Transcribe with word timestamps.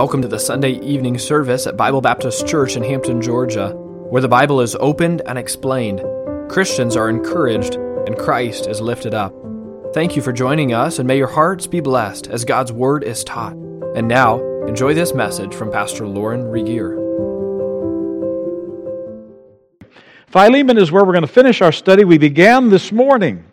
Welcome 0.00 0.22
to 0.22 0.28
the 0.28 0.38
Sunday 0.38 0.80
evening 0.80 1.18
service 1.18 1.66
at 1.66 1.76
Bible 1.76 2.00
Baptist 2.00 2.46
Church 2.46 2.74
in 2.74 2.82
Hampton, 2.82 3.20
Georgia, 3.20 3.72
where 4.08 4.22
the 4.22 4.28
Bible 4.28 4.62
is 4.62 4.74
opened 4.76 5.20
and 5.26 5.38
explained. 5.38 6.00
Christians 6.48 6.96
are 6.96 7.10
encouraged 7.10 7.74
and 7.74 8.16
Christ 8.16 8.66
is 8.66 8.80
lifted 8.80 9.12
up. 9.12 9.34
Thank 9.92 10.16
you 10.16 10.22
for 10.22 10.32
joining 10.32 10.72
us, 10.72 10.98
and 10.98 11.06
may 11.06 11.18
your 11.18 11.26
hearts 11.26 11.66
be 11.66 11.80
blessed 11.80 12.28
as 12.28 12.46
God's 12.46 12.72
Word 12.72 13.04
is 13.04 13.22
taught. 13.24 13.52
And 13.94 14.08
now, 14.08 14.40
enjoy 14.64 14.94
this 14.94 15.12
message 15.12 15.54
from 15.54 15.70
Pastor 15.70 16.06
Lauren 16.06 16.44
Regier. 16.44 16.94
Philemon 20.28 20.78
is 20.78 20.90
where 20.90 21.04
we're 21.04 21.12
going 21.12 21.26
to 21.26 21.28
finish 21.28 21.60
our 21.60 21.72
study 21.72 22.06
we 22.06 22.16
began 22.16 22.70
this 22.70 22.90
morning. 22.90 23.44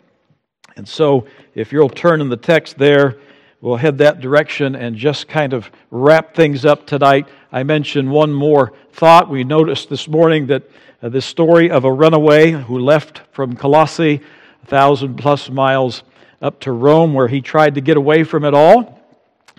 And 0.76 0.88
so, 0.88 1.26
if 1.54 1.74
you'll 1.74 1.90
turn 1.90 2.22
in 2.22 2.30
the 2.30 2.38
text 2.38 2.78
there, 2.78 3.18
we'll 3.60 3.76
head 3.76 3.98
that 3.98 4.20
direction 4.20 4.76
and 4.76 4.96
just 4.96 5.28
kind 5.28 5.52
of 5.52 5.70
wrap 5.90 6.34
things 6.34 6.64
up 6.64 6.86
tonight. 6.86 7.26
I 7.50 7.62
mentioned 7.62 8.10
one 8.10 8.32
more 8.32 8.72
thought. 8.92 9.28
We 9.28 9.44
noticed 9.44 9.88
this 9.88 10.06
morning 10.08 10.46
that 10.46 10.62
uh, 11.02 11.08
this 11.08 11.26
story 11.26 11.70
of 11.70 11.84
a 11.84 11.92
runaway 11.92 12.52
who 12.52 12.78
left 12.78 13.22
from 13.32 13.56
Colossae, 13.56 14.20
a 14.62 14.66
thousand 14.66 15.16
plus 15.16 15.50
miles 15.50 16.02
up 16.40 16.60
to 16.60 16.72
Rome, 16.72 17.14
where 17.14 17.28
he 17.28 17.40
tried 17.40 17.74
to 17.74 17.80
get 17.80 17.96
away 17.96 18.22
from 18.24 18.44
it 18.44 18.54
all, 18.54 19.00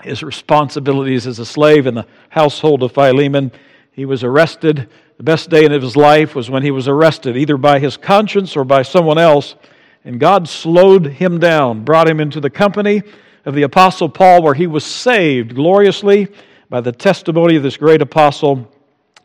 his 0.03 0.23
responsibilities 0.23 1.27
as 1.27 1.39
a 1.39 1.45
slave 1.45 1.86
in 1.88 1.94
the 1.94 2.08
household 2.30 2.84
of 2.84 2.94
Philemon. 2.94 3.52
He 3.91 4.05
was 4.05 4.23
arrested. 4.23 4.89
The 5.17 5.23
best 5.23 5.50
day 5.50 5.66
of 5.66 5.81
his 5.81 5.97
life 5.97 6.36
was 6.36 6.50
when 6.50 6.63
he 6.63 6.72
was 6.72 6.88
arrested, 6.88 7.36
either 7.36 7.58
by 7.58 7.80
his 7.80 7.97
conscience 7.97 8.55
or 8.55 8.63
by 8.63 8.81
someone 8.84 9.17
else. 9.17 9.55
And 10.05 10.22
God 10.22 10.47
slowed 10.47 11.05
him 11.05 11.39
down, 11.39 11.84
brought 11.84 12.08
him 12.08 12.22
into 12.22 12.39
the 12.39 12.50
company 12.50 13.03
of 13.45 13.55
the 13.55 13.63
Apostle 13.63 14.09
Paul, 14.09 14.41
where 14.41 14.53
he 14.53 14.67
was 14.67 14.85
saved 14.85 15.55
gloriously 15.55 16.27
by 16.70 16.81
the 16.81 16.91
testimony 16.91 17.55
of 17.55 17.63
this 17.63 17.77
great 17.77 18.02
apostle. 18.02 18.71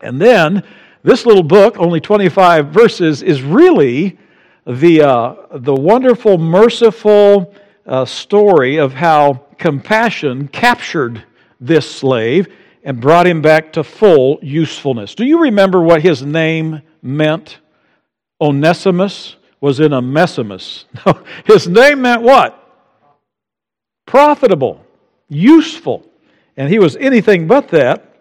And 0.00 0.20
then, 0.20 0.62
this 1.02 1.26
little 1.26 1.42
book, 1.42 1.78
only 1.78 2.00
25 2.00 2.68
verses, 2.68 3.22
is 3.22 3.42
really 3.42 4.18
the, 4.66 5.02
uh, 5.02 5.34
the 5.52 5.74
wonderful, 5.74 6.38
merciful 6.38 7.54
uh, 7.86 8.04
story 8.04 8.78
of 8.78 8.92
how 8.92 9.44
compassion 9.58 10.48
captured 10.48 11.22
this 11.60 11.90
slave 11.90 12.48
and 12.82 13.00
brought 13.00 13.26
him 13.26 13.42
back 13.42 13.72
to 13.74 13.84
full 13.84 14.38
usefulness. 14.42 15.14
Do 15.14 15.24
you 15.24 15.40
remember 15.40 15.80
what 15.80 16.02
his 16.02 16.22
name 16.22 16.82
meant? 17.02 17.58
Onesimus 18.40 19.36
was 19.60 19.80
in 19.80 19.92
a 19.92 20.02
messimus. 20.02 20.84
his 21.46 21.66
name 21.66 22.02
meant 22.02 22.22
what? 22.22 22.63
Profitable, 24.06 24.84
useful. 25.28 26.06
And 26.56 26.68
he 26.68 26.78
was 26.78 26.96
anything 26.96 27.46
but 27.46 27.68
that 27.68 28.14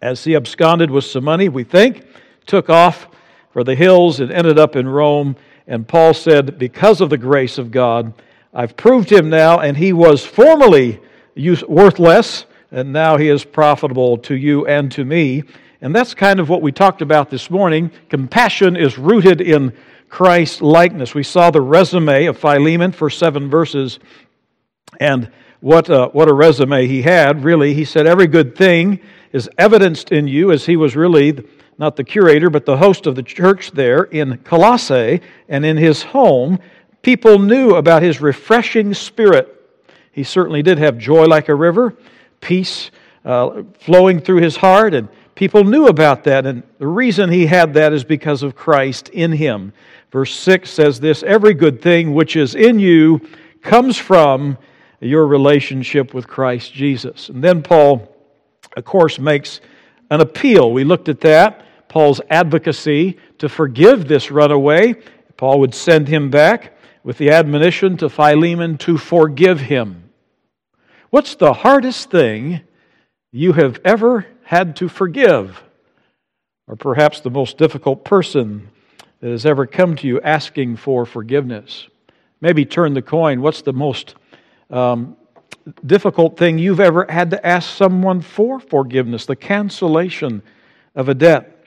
as 0.00 0.24
he 0.24 0.36
absconded 0.36 0.90
with 0.90 1.04
some 1.04 1.24
money, 1.24 1.48
we 1.48 1.64
think, 1.64 2.04
took 2.46 2.70
off 2.70 3.08
for 3.52 3.64
the 3.64 3.74
hills 3.74 4.20
and 4.20 4.30
ended 4.30 4.58
up 4.58 4.76
in 4.76 4.88
Rome. 4.88 5.36
And 5.66 5.86
Paul 5.86 6.14
said, 6.14 6.58
Because 6.58 7.00
of 7.00 7.10
the 7.10 7.18
grace 7.18 7.58
of 7.58 7.70
God, 7.70 8.12
I've 8.54 8.76
proved 8.76 9.10
him 9.10 9.28
now, 9.28 9.58
and 9.58 9.76
he 9.76 9.92
was 9.92 10.24
formerly 10.24 11.00
worthless, 11.68 12.46
and 12.70 12.92
now 12.92 13.16
he 13.16 13.28
is 13.28 13.44
profitable 13.44 14.18
to 14.18 14.34
you 14.34 14.66
and 14.66 14.90
to 14.92 15.04
me. 15.04 15.42
And 15.80 15.94
that's 15.94 16.14
kind 16.14 16.40
of 16.40 16.48
what 16.48 16.62
we 16.62 16.72
talked 16.72 17.02
about 17.02 17.30
this 17.30 17.50
morning. 17.50 17.90
Compassion 18.08 18.76
is 18.76 18.98
rooted 18.98 19.40
in 19.40 19.72
Christ 20.08 20.62
likeness. 20.62 21.14
We 21.14 21.22
saw 21.22 21.50
the 21.50 21.60
resume 21.60 22.26
of 22.26 22.38
Philemon 22.38 22.92
for 22.92 23.10
seven 23.10 23.50
verses, 23.50 23.98
and 24.98 25.30
what 25.60 25.88
a, 25.88 26.06
what 26.06 26.28
a 26.28 26.32
resume 26.32 26.86
he 26.86 27.02
had. 27.02 27.42
Really, 27.42 27.74
he 27.74 27.84
said, 27.84 28.06
Every 28.06 28.26
good 28.26 28.56
thing 28.56 29.00
is 29.32 29.48
evidenced 29.58 30.12
in 30.12 30.28
you, 30.28 30.52
as 30.52 30.66
he 30.66 30.76
was 30.76 30.96
really 30.96 31.44
not 31.78 31.96
the 31.96 32.04
curator, 32.04 32.50
but 32.50 32.66
the 32.66 32.76
host 32.76 33.06
of 33.06 33.14
the 33.14 33.22
church 33.22 33.70
there 33.70 34.04
in 34.04 34.38
Colossae 34.38 35.20
and 35.48 35.64
in 35.64 35.76
his 35.76 36.02
home. 36.02 36.58
People 37.02 37.38
knew 37.38 37.76
about 37.76 38.02
his 38.02 38.20
refreshing 38.20 38.92
spirit. 38.94 39.54
He 40.10 40.24
certainly 40.24 40.62
did 40.62 40.78
have 40.78 40.98
joy 40.98 41.26
like 41.26 41.48
a 41.48 41.54
river, 41.54 41.96
peace 42.40 42.90
uh, 43.24 43.62
flowing 43.78 44.20
through 44.20 44.40
his 44.40 44.56
heart, 44.56 44.94
and 44.94 45.08
people 45.36 45.62
knew 45.62 45.86
about 45.86 46.24
that. 46.24 46.46
And 46.46 46.64
the 46.78 46.88
reason 46.88 47.30
he 47.30 47.46
had 47.46 47.74
that 47.74 47.92
is 47.92 48.02
because 48.02 48.42
of 48.42 48.56
Christ 48.56 49.10
in 49.10 49.30
him. 49.30 49.72
Verse 50.10 50.34
6 50.34 50.68
says 50.68 50.98
this 50.98 51.22
Every 51.22 51.54
good 51.54 51.80
thing 51.80 52.14
which 52.14 52.34
is 52.34 52.56
in 52.56 52.80
you 52.80 53.20
comes 53.62 53.96
from 53.96 54.58
your 55.00 55.26
relationship 55.26 56.14
with 56.14 56.26
Christ 56.26 56.72
Jesus. 56.72 57.28
And 57.28 57.42
then 57.42 57.62
Paul, 57.62 58.14
of 58.76 58.84
course, 58.84 59.18
makes 59.18 59.60
an 60.10 60.20
appeal. 60.20 60.72
We 60.72 60.84
looked 60.84 61.08
at 61.08 61.20
that. 61.20 61.64
Paul's 61.88 62.20
advocacy 62.28 63.18
to 63.38 63.48
forgive 63.48 64.08
this 64.08 64.30
runaway. 64.30 64.94
Paul 65.36 65.60
would 65.60 65.74
send 65.74 66.08
him 66.08 66.30
back 66.30 66.76
with 67.02 67.18
the 67.18 67.30
admonition 67.30 67.96
to 67.98 68.08
Philemon 68.08 68.76
to 68.78 68.98
forgive 68.98 69.60
him. 69.60 70.10
What's 71.10 71.36
the 71.36 71.52
hardest 71.54 72.10
thing 72.10 72.60
you 73.32 73.52
have 73.54 73.80
ever 73.84 74.26
had 74.42 74.76
to 74.76 74.88
forgive? 74.88 75.62
Or 76.66 76.76
perhaps 76.76 77.20
the 77.20 77.30
most 77.30 77.56
difficult 77.56 78.04
person 78.04 78.68
that 79.20 79.30
has 79.30 79.46
ever 79.46 79.66
come 79.66 79.96
to 79.96 80.06
you 80.06 80.20
asking 80.20 80.76
for 80.76 81.06
forgiveness? 81.06 81.88
Maybe 82.40 82.66
turn 82.66 82.92
the 82.92 83.02
coin. 83.02 83.40
What's 83.40 83.62
the 83.62 83.72
most 83.72 84.14
um, 84.70 85.16
difficult 85.84 86.36
thing 86.36 86.58
you've 86.58 86.80
ever 86.80 87.06
had 87.08 87.30
to 87.30 87.46
ask 87.46 87.76
someone 87.76 88.20
for 88.20 88.60
forgiveness? 88.60 89.26
The 89.26 89.36
cancellation 89.36 90.42
of 90.94 91.08
a 91.08 91.14
debt. 91.14 91.66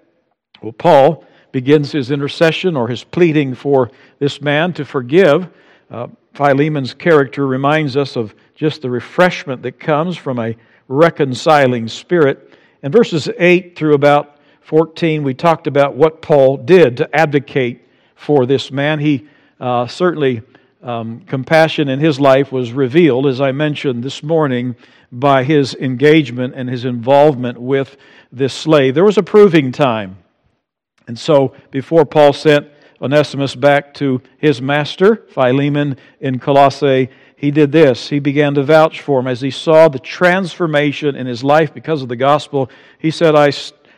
Well, 0.61 0.73
Paul 0.73 1.25
begins 1.51 1.91
his 1.91 2.11
intercession 2.11 2.75
or 2.75 2.87
his 2.87 3.03
pleading 3.03 3.55
for 3.55 3.91
this 4.19 4.41
man 4.41 4.73
to 4.73 4.85
forgive. 4.85 5.49
Uh, 5.89 6.07
Philemon's 6.33 6.93
character 6.93 7.45
reminds 7.45 7.97
us 7.97 8.15
of 8.15 8.33
just 8.55 8.81
the 8.81 8.89
refreshment 8.89 9.61
that 9.63 9.79
comes 9.79 10.15
from 10.15 10.39
a 10.39 10.55
reconciling 10.87 11.87
spirit. 11.87 12.53
In 12.83 12.91
verses 12.91 13.29
8 13.37 13.75
through 13.75 13.95
about 13.95 14.37
14, 14.61 15.23
we 15.23 15.33
talked 15.33 15.67
about 15.67 15.95
what 15.95 16.21
Paul 16.21 16.57
did 16.57 16.97
to 16.97 17.15
advocate 17.15 17.85
for 18.15 18.45
this 18.45 18.71
man. 18.71 18.99
He 18.99 19.27
uh, 19.59 19.87
certainly, 19.87 20.41
um, 20.81 21.21
compassion 21.21 21.87
in 21.89 21.99
his 21.99 22.19
life 22.19 22.51
was 22.51 22.71
revealed, 22.71 23.27
as 23.27 23.39
I 23.39 23.51
mentioned 23.51 24.03
this 24.03 24.23
morning, 24.23 24.75
by 25.11 25.43
his 25.43 25.75
engagement 25.75 26.53
and 26.55 26.69
his 26.69 26.85
involvement 26.85 27.59
with 27.59 27.97
this 28.31 28.53
slave. 28.53 28.95
There 28.95 29.03
was 29.03 29.17
a 29.17 29.23
proving 29.23 29.71
time. 29.71 30.17
And 31.07 31.19
so, 31.19 31.53
before 31.71 32.05
Paul 32.05 32.33
sent 32.33 32.67
Onesimus 33.01 33.55
back 33.55 33.93
to 33.95 34.21
his 34.37 34.61
master, 34.61 35.25
Philemon, 35.29 35.97
in 36.19 36.39
Colossae, 36.39 37.09
he 37.35 37.49
did 37.49 37.71
this. 37.71 38.09
He 38.09 38.19
began 38.19 38.53
to 38.53 38.63
vouch 38.63 39.01
for 39.01 39.19
him 39.19 39.27
as 39.27 39.41
he 39.41 39.49
saw 39.49 39.87
the 39.87 39.99
transformation 39.99 41.15
in 41.15 41.25
his 41.25 41.43
life 41.43 41.73
because 41.73 42.03
of 42.03 42.07
the 42.07 42.15
gospel. 42.15 42.69
He 42.99 43.09
said, 43.09 43.35
I, 43.35 43.51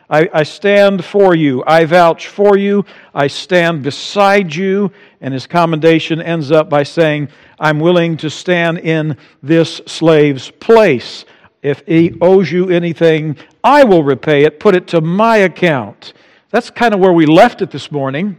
I, 0.08 0.28
I 0.32 0.42
stand 0.42 1.04
for 1.04 1.34
you. 1.34 1.64
I 1.66 1.84
vouch 1.84 2.28
for 2.28 2.56
you. 2.56 2.84
I 3.14 3.26
stand 3.26 3.82
beside 3.82 4.54
you. 4.54 4.92
And 5.20 5.32
his 5.32 5.46
commendation 5.46 6.20
ends 6.20 6.50
up 6.50 6.68
by 6.68 6.82
saying, 6.82 7.28
I'm 7.58 7.80
willing 7.80 8.16
to 8.18 8.30
stand 8.30 8.78
in 8.78 9.16
this 9.42 9.80
slave's 9.86 10.50
place. 10.50 11.24
If 11.62 11.82
he 11.86 12.16
owes 12.20 12.52
you 12.52 12.68
anything, 12.68 13.36
I 13.62 13.84
will 13.84 14.04
repay 14.04 14.44
it. 14.44 14.60
Put 14.60 14.74
it 14.74 14.86
to 14.88 15.00
my 15.00 15.38
account. 15.38 16.12
That's 16.50 16.70
kind 16.70 16.92
of 16.92 17.00
where 17.00 17.12
we 17.12 17.26
left 17.26 17.62
it 17.62 17.70
this 17.70 17.90
morning. 17.90 18.36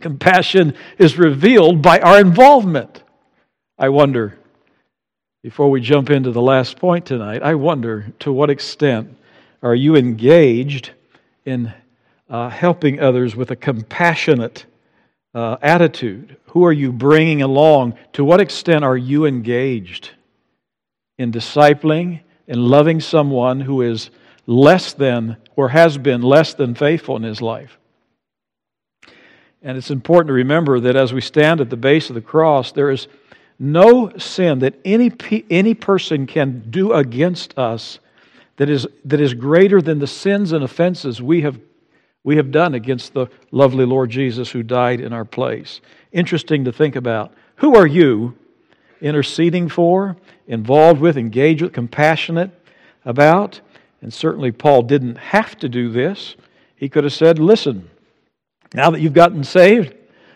Compassion 0.00 0.74
is 0.98 1.18
revealed 1.18 1.82
by 1.82 2.00
our 2.00 2.20
involvement. 2.20 3.02
I 3.78 3.88
wonder, 3.90 4.38
before 5.42 5.70
we 5.70 5.80
jump 5.80 6.10
into 6.10 6.32
the 6.32 6.42
last 6.42 6.78
point 6.78 7.06
tonight, 7.06 7.42
I 7.42 7.54
wonder 7.54 8.12
to 8.20 8.32
what 8.32 8.50
extent 8.50 9.16
are 9.62 9.74
you 9.74 9.96
engaged 9.96 10.90
in 11.44 11.72
uh, 12.28 12.48
helping 12.50 13.00
others 13.00 13.34
with 13.34 13.50
a 13.50 13.56
compassionate 13.56 14.66
uh, 15.34 15.56
attitude? 15.62 16.36
Who 16.48 16.64
are 16.64 16.72
you 16.72 16.92
bringing 16.92 17.42
along? 17.42 17.94
To 18.14 18.24
what 18.24 18.40
extent 18.40 18.84
are 18.84 18.96
you 18.96 19.26
engaged 19.26 20.10
in 21.18 21.32
discipling 21.32 22.20
and 22.46 22.64
loving 22.64 23.00
someone 23.00 23.60
who 23.60 23.82
is 23.82 24.10
less 24.46 24.94
than 24.94 25.36
or 25.56 25.68
has 25.68 25.98
been 25.98 26.22
less 26.22 26.54
than 26.54 26.74
faithful 26.74 27.16
in 27.16 27.22
his 27.22 27.42
life. 27.42 27.78
And 29.60 29.76
it's 29.76 29.90
important 29.90 30.28
to 30.28 30.34
remember 30.34 30.80
that 30.80 30.96
as 30.96 31.12
we 31.12 31.20
stand 31.20 31.60
at 31.60 31.68
the 31.68 31.76
base 31.76 32.08
of 32.08 32.14
the 32.14 32.22
cross, 32.22 32.72
there 32.72 32.90
is 32.90 33.08
no 33.58 34.16
sin 34.16 34.60
that 34.60 34.74
any, 34.84 35.12
any 35.50 35.74
person 35.74 36.26
can 36.26 36.70
do 36.70 36.92
against 36.92 37.58
us 37.58 37.98
that 38.58 38.68
is, 38.68 38.86
that 39.04 39.20
is 39.20 39.34
greater 39.34 39.80
than 39.80 40.00
the 40.00 40.06
sins 40.06 40.52
and 40.52 40.62
offenses 40.62 41.22
we 41.22 41.40
have, 41.40 41.58
we 42.22 42.36
have 42.36 42.50
done 42.50 42.74
against 42.74 43.14
the 43.14 43.28
lovely 43.50 43.86
Lord 43.86 44.10
Jesus 44.10 44.50
who 44.50 44.62
died 44.62 45.00
in 45.00 45.12
our 45.12 45.24
place. 45.24 45.80
Interesting 46.12 46.64
to 46.64 46.72
think 46.72 46.96
about. 46.96 47.32
Who 47.56 47.76
are 47.76 47.86
you 47.86 48.36
interceding 49.00 49.68
for, 49.68 50.16
involved 50.46 51.00
with, 51.00 51.16
engaged 51.16 51.62
with, 51.62 51.72
compassionate 51.72 52.50
about? 53.04 53.60
And 54.02 54.12
certainly 54.12 54.52
Paul 54.52 54.82
didn't 54.82 55.16
have 55.16 55.56
to 55.58 55.68
do 55.68 55.90
this. 55.90 56.36
He 56.76 56.88
could 56.88 57.04
have 57.04 57.12
said, 57.12 57.38
Listen, 57.38 57.88
now 58.74 58.90
that 58.90 59.00
you've 59.00 59.12
gotten 59.12 59.44
saved, 59.44 59.94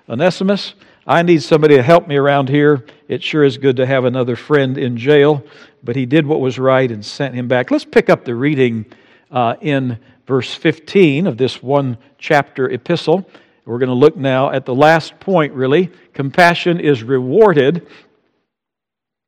Onesimus, 0.09 0.75
I 1.07 1.23
need 1.23 1.43
somebody 1.43 1.77
to 1.77 1.83
help 1.83 2.07
me 2.07 2.17
around 2.17 2.49
here. 2.49 2.85
It 3.09 3.25
sure 3.25 3.43
is 3.43 3.59
good 3.59 3.77
to 3.77 3.87
have 3.87 4.05
another 4.05 4.37
friend 4.37 4.79
in 4.79 4.97
jail. 4.97 5.45
But 5.83 5.97
he 5.97 6.07
did 6.07 6.27
what 6.27 6.41
was 6.41 6.61
right 6.61 6.89
and 6.89 7.05
sent 7.05 7.35
him 7.35 7.49
back. 7.49 7.73
Let's 7.73 7.85
pick 7.85 8.09
up 8.09 8.25
the 8.25 8.37
reading 8.37 8.87
uh, 9.31 9.57
in 9.61 9.99
verse 10.27 10.55
15 10.55 11.27
of 11.27 11.37
this 11.37 11.61
one 11.61 11.99
chapter 12.19 12.71
epistle. 12.71 13.29
We're 13.65 13.79
going 13.79 13.89
to 13.89 13.95
look 13.95 14.17
now 14.17 14.51
at 14.51 14.65
the 14.65 14.75
last 14.75 15.19
point, 15.19 15.53
really. 15.55 15.91
Compassion 16.13 16.79
is 16.79 17.03
rewarded, 17.03 17.89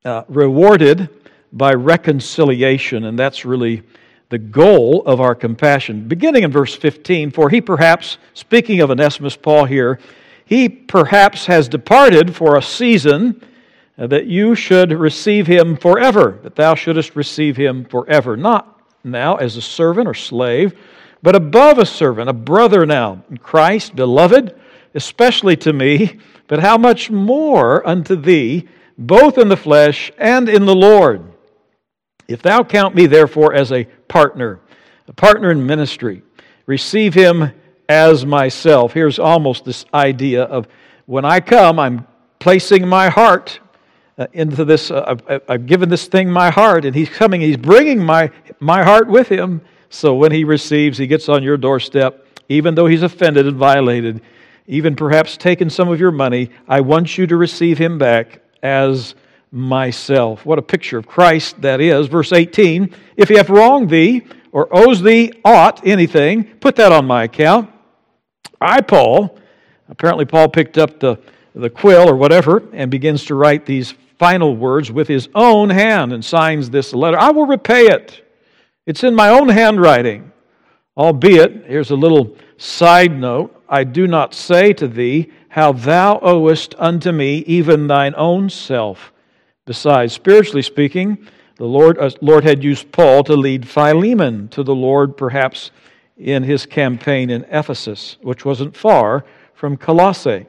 uh, 0.05 0.23
rewarded 0.29 1.09
by 1.53 1.75
reconciliation, 1.75 3.05
and 3.05 3.19
that's 3.19 3.45
really 3.45 3.83
the 4.29 4.39
goal 4.39 5.03
of 5.07 5.21
our 5.21 5.35
compassion. 5.35 6.07
Beginning 6.07 6.45
in 6.45 6.53
verse 6.53 6.75
15, 6.75 7.33
for 7.33 7.51
he 7.51 7.61
perhaps, 7.61 8.19
speaking 8.33 8.81
of 8.81 8.91
Onesimus 8.91 9.37
Paul 9.37 9.65
here, 9.65 9.99
he 10.45 10.69
perhaps 10.69 11.47
has 11.47 11.69
departed 11.69 12.35
for 12.35 12.57
a 12.57 12.63
season 12.63 13.43
uh, 13.97 14.07
that 14.09 14.27
you 14.27 14.55
should 14.55 14.93
receive 14.93 15.47
him 15.47 15.77
forever, 15.77 16.39
that 16.43 16.57
thou 16.57 16.75
shouldest 16.75 17.17
receive 17.17 17.57
him 17.57 17.85
forever. 17.85 18.37
Not 18.37 18.81
now 19.05 19.37
as 19.37 19.57
a 19.57 19.63
servant 19.63 20.09
or 20.09 20.15
slave, 20.15 20.79
but 21.23 21.35
above 21.35 21.79
a 21.79 21.87
servant, 21.87 22.29
a 22.29 22.35
brother 22.35 22.85
now 22.85 23.23
in 23.31 23.39
Christ, 23.39 23.97
beloved, 23.97 24.55
especially 24.95 25.57
to 25.59 25.73
me, 25.73 26.19
but 26.47 26.61
how 26.61 26.77
much 26.77 27.11
more 27.11 27.87
unto 27.89 28.17
thee, 28.17 28.69
both 28.99 29.39
in 29.39 29.49
the 29.49 29.57
flesh 29.57 30.13
and 30.19 30.49
in 30.49 30.67
the 30.67 30.75
Lord. 30.75 31.23
If 32.29 32.43
thou 32.43 32.63
count 32.63 32.95
me 32.95 33.07
therefore 33.07 33.55
as 33.55 33.73
a 33.73 33.85
partner, 34.09 34.61
a 35.09 35.13
partner 35.13 35.51
in 35.51 35.65
ministry, 35.65 36.23
receive 36.67 37.15
him 37.15 37.53
as 37.89 38.25
myself. 38.25 38.93
Here's 38.93 39.19
almost 39.19 39.65
this 39.65 39.85
idea 39.93 40.45
of 40.45 40.67
when 41.07 41.25
I 41.25 41.41
come, 41.41 41.79
I'm 41.79 42.07
placing 42.39 42.87
my 42.89 43.09
heart 43.09 43.61
uh, 44.17 44.27
into 44.33 44.65
this. 44.65 44.91
Uh, 44.91 45.17
I've, 45.29 45.43
I've, 45.49 45.67
given 45.67 45.89
this 45.89 46.07
thing 46.07 46.31
my 46.31 46.51
heart, 46.51 46.85
and 46.85 46.95
he's 46.95 47.09
coming. 47.09 47.41
He's 47.41 47.57
bringing 47.57 48.03
my 48.03 48.31
my 48.61 48.83
heart 48.83 49.09
with 49.09 49.29
him. 49.29 49.61
So 49.91 50.15
when 50.15 50.33
he 50.33 50.45
receives, 50.45 50.99
he 50.99 51.07
gets 51.07 51.29
on 51.29 51.43
your 51.43 51.57
doorstep, 51.57 52.27
even 52.49 52.75
though 52.75 52.87
he's 52.87 53.03
offended 53.03 53.47
and 53.47 53.57
violated, 53.57 54.23
even 54.67 54.97
perhaps 54.97 55.37
taken 55.37 55.69
some 55.71 55.89
of 55.89 56.01
your 56.01 56.11
money. 56.11 56.51
I 56.69 56.81
want 56.81 57.19
you 57.19 57.27
to 57.27 57.37
receive 57.37 57.79
him 57.79 57.99
back 57.99 58.41
as 58.63 59.15
myself. 59.53 60.45
What 60.45 60.59
a 60.59 60.63
picture 60.63 60.99
of 60.99 61.07
Christ 61.07 61.61
that 61.63 61.81
is. 61.81 62.07
Verse 62.07 62.33
18 62.33 62.95
If 63.17 63.29
he 63.29 63.37
hath 63.37 63.51
wronged 63.51 63.91
thee 63.91 64.23
or 64.53 64.69
owes 64.71 65.03
thee 65.03 65.33
aught, 65.45 65.87
anything, 65.87 66.45
put 66.59 66.77
that 66.77 66.93
on 66.93 67.07
my 67.07 67.25
account. 67.25 67.71
I, 68.61 68.81
Paul, 68.81 69.39
apparently 69.89 70.25
Paul 70.25 70.49
picked 70.49 70.79
up 70.79 71.01
the, 71.01 71.19
the 71.55 71.71
quill 71.71 72.09
or 72.09 72.17
whatever 72.17 72.63
and 72.73 72.91
begins 72.91 73.25
to 73.27 73.35
write 73.35 73.67
these 73.67 73.95
final 74.19 74.57
words 74.57 74.91
with 74.91 75.09
his 75.09 75.29
own 75.35 75.71
hand 75.71 76.13
and 76.13 76.25
signs 76.25 76.71
this 76.71 76.93
letter. 76.93 77.19
I 77.19 77.31
will 77.31 77.47
repay 77.47 77.87
it. 77.87 78.23
It's 78.87 79.05
in 79.05 79.15
my 79.15 79.29
own 79.29 79.49
handwriting. 79.49 80.33
Albeit, 80.97 81.65
here's 81.67 81.91
a 81.91 81.97
little 81.97 82.37
side 82.57 83.19
note 83.19 83.63
I 83.69 83.85
do 83.85 84.07
not 84.07 84.35
say 84.35 84.73
to 84.75 84.87
thee 84.87 85.33
how 85.49 85.73
thou 85.73 86.19
owest 86.21 86.75
unto 86.79 87.13
me 87.13 87.39
even 87.47 87.87
thine 87.87 88.15
own 88.17 88.51
self. 88.51 89.13
Besides, 89.67 90.13
spiritually 90.13 90.63
speaking, 90.63 91.27
the 91.57 91.65
Lord, 91.65 91.99
uh, 91.99 92.11
Lord 92.21 92.45
had 92.45 92.63
used 92.63 92.93
Paul 92.93 93.25
to 93.25 93.35
lead 93.35 93.67
Philemon 93.69 94.49
to 94.49 94.63
the 94.63 94.75
Lord, 94.75 95.17
perhaps 95.17 95.71
in 96.17 96.43
his 96.43 96.67
campaign 96.67 97.31
in 97.31 97.45
Ephesus, 97.51 98.17
which 98.23 98.45
wasn't 98.45 98.77
far 98.77 99.25
from 99.55 99.77
Colossae. 99.77 100.47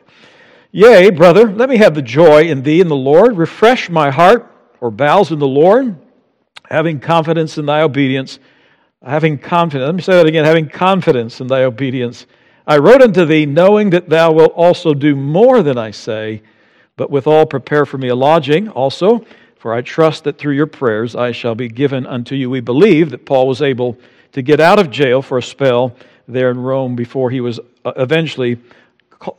Yea, 0.71 1.09
brother, 1.09 1.49
let 1.51 1.69
me 1.69 1.77
have 1.77 1.95
the 1.95 2.01
joy 2.01 2.43
in 2.43 2.61
thee 2.61 2.81
in 2.81 2.87
the 2.87 2.95
Lord. 2.95 3.37
Refresh 3.37 3.89
my 3.89 4.11
heart 4.11 4.51
or 4.81 4.91
bowels 4.91 5.31
in 5.31 5.39
the 5.39 5.47
Lord, 5.47 5.95
having 6.69 6.99
confidence 6.99 7.57
in 7.57 7.65
thy 7.65 7.81
obedience. 7.81 8.39
Having 9.05 9.37
confidence, 9.37 9.85
let 9.85 9.95
me 9.95 10.01
say 10.01 10.13
that 10.13 10.25
again, 10.25 10.45
having 10.45 10.67
confidence 10.67 11.39
in 11.39 11.47
thy 11.47 11.63
obedience. 11.63 12.25
I 12.65 12.77
wrote 12.79 13.03
unto 13.03 13.23
thee, 13.23 13.45
knowing 13.45 13.91
that 13.91 14.09
thou 14.09 14.31
wilt 14.31 14.51
also 14.53 14.95
do 14.95 15.15
more 15.15 15.61
than 15.61 15.77
I 15.77 15.91
say, 15.91 16.41
but 16.97 17.11
withal 17.11 17.45
prepare 17.45 17.85
for 17.85 17.99
me 17.99 18.07
a 18.07 18.15
lodging 18.15 18.67
also, 18.69 19.23
for 19.57 19.73
I 19.73 19.81
trust 19.81 20.23
that 20.23 20.39
through 20.39 20.55
your 20.55 20.65
prayers 20.65 21.15
I 21.15 21.31
shall 21.31 21.53
be 21.53 21.67
given 21.67 22.07
unto 22.07 22.35
you. 22.35 22.49
We 22.49 22.61
believe 22.61 23.11
that 23.11 23.25
Paul 23.25 23.47
was 23.47 23.61
able 23.61 23.97
to 24.35 24.41
get 24.41 24.59
out 24.59 24.79
of 24.79 24.91
jail 24.91 25.21
for 25.21 25.37
a 25.37 25.41
spell 25.41 25.95
there 26.27 26.51
in 26.51 26.59
Rome 26.59 26.93
before 26.93 27.31
he 27.31 27.39
was 27.39 27.57
uh, 27.85 27.93
eventually 27.95 28.59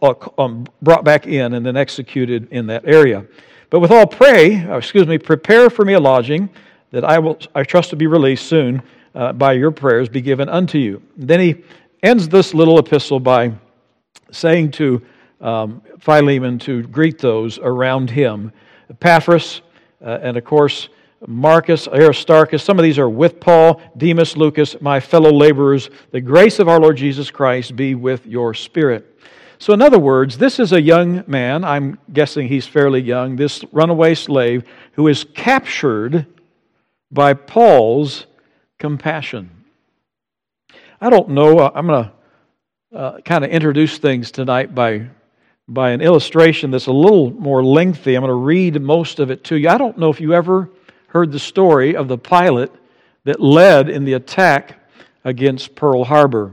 uh, 0.00 0.14
um, 0.38 0.66
brought 0.80 1.04
back 1.04 1.26
in 1.26 1.52
and 1.52 1.66
then 1.66 1.76
executed 1.76 2.48
in 2.50 2.66
that 2.68 2.82
area. 2.86 3.26
But 3.68 3.80
with 3.80 3.90
all 3.90 4.06
pray, 4.06 4.64
uh, 4.64 4.78
excuse 4.78 5.06
me, 5.06 5.18
prepare 5.18 5.68
for 5.68 5.84
me 5.84 5.92
a 5.92 6.00
lodging 6.00 6.48
that 6.92 7.04
I 7.04 7.18
will 7.18 7.38
I 7.54 7.62
trust 7.62 7.90
to 7.90 7.96
be 7.96 8.06
released 8.06 8.46
soon 8.46 8.82
uh, 9.14 9.34
by 9.34 9.52
your 9.52 9.70
prayers 9.70 10.08
be 10.08 10.22
given 10.22 10.48
unto 10.48 10.78
you. 10.78 11.02
then 11.18 11.40
he 11.40 11.62
ends 12.02 12.26
this 12.26 12.54
little 12.54 12.78
epistle 12.78 13.20
by 13.20 13.52
saying 14.30 14.70
to 14.70 15.02
um, 15.42 15.82
Philemon 15.98 16.58
to 16.60 16.84
greet 16.84 17.18
those 17.18 17.58
around 17.58 18.08
him. 18.08 18.50
Epaphras, 18.88 19.60
uh, 20.02 20.20
and 20.22 20.38
of 20.38 20.44
course, 20.44 20.88
Marcus, 21.26 21.88
Aristarchus, 21.88 22.62
some 22.62 22.78
of 22.78 22.82
these 22.82 22.98
are 22.98 23.08
with 23.08 23.40
Paul, 23.40 23.80
Demas, 23.96 24.36
Lucas, 24.36 24.80
my 24.80 25.00
fellow 25.00 25.32
laborers. 25.32 25.88
The 26.10 26.20
grace 26.20 26.58
of 26.58 26.68
our 26.68 26.78
Lord 26.78 26.96
Jesus 26.96 27.30
Christ 27.30 27.74
be 27.74 27.94
with 27.94 28.26
your 28.26 28.52
spirit. 28.52 29.18
So, 29.58 29.72
in 29.72 29.80
other 29.80 29.98
words, 29.98 30.36
this 30.36 30.60
is 30.60 30.72
a 30.72 30.80
young 30.80 31.24
man, 31.26 31.64
I'm 31.64 31.98
guessing 32.12 32.48
he's 32.48 32.66
fairly 32.66 33.00
young, 33.00 33.36
this 33.36 33.64
runaway 33.72 34.14
slave 34.14 34.64
who 34.92 35.08
is 35.08 35.24
captured 35.34 36.26
by 37.10 37.32
Paul's 37.32 38.26
compassion. 38.78 39.50
I 41.00 41.08
don't 41.08 41.30
know, 41.30 41.60
uh, 41.60 41.70
I'm 41.74 41.86
going 41.86 42.04
to 42.04 42.96
uh, 42.96 43.20
kind 43.22 43.42
of 43.44 43.50
introduce 43.50 43.96
things 43.96 44.30
tonight 44.30 44.74
by, 44.74 45.06
by 45.66 45.92
an 45.92 46.02
illustration 46.02 46.70
that's 46.70 46.86
a 46.86 46.92
little 46.92 47.30
more 47.30 47.64
lengthy. 47.64 48.14
I'm 48.14 48.20
going 48.20 48.28
to 48.28 48.34
read 48.34 48.80
most 48.82 49.18
of 49.18 49.30
it 49.30 49.44
to 49.44 49.56
you. 49.56 49.70
I 49.70 49.78
don't 49.78 49.96
know 49.96 50.10
if 50.10 50.20
you 50.20 50.34
ever 50.34 50.70
heard 51.16 51.32
the 51.32 51.38
story 51.38 51.96
of 51.96 52.08
the 52.08 52.18
pilot 52.18 52.70
that 53.24 53.40
led 53.40 53.88
in 53.88 54.04
the 54.04 54.12
attack 54.12 54.78
against 55.24 55.74
Pearl 55.74 56.04
Harbor. 56.04 56.52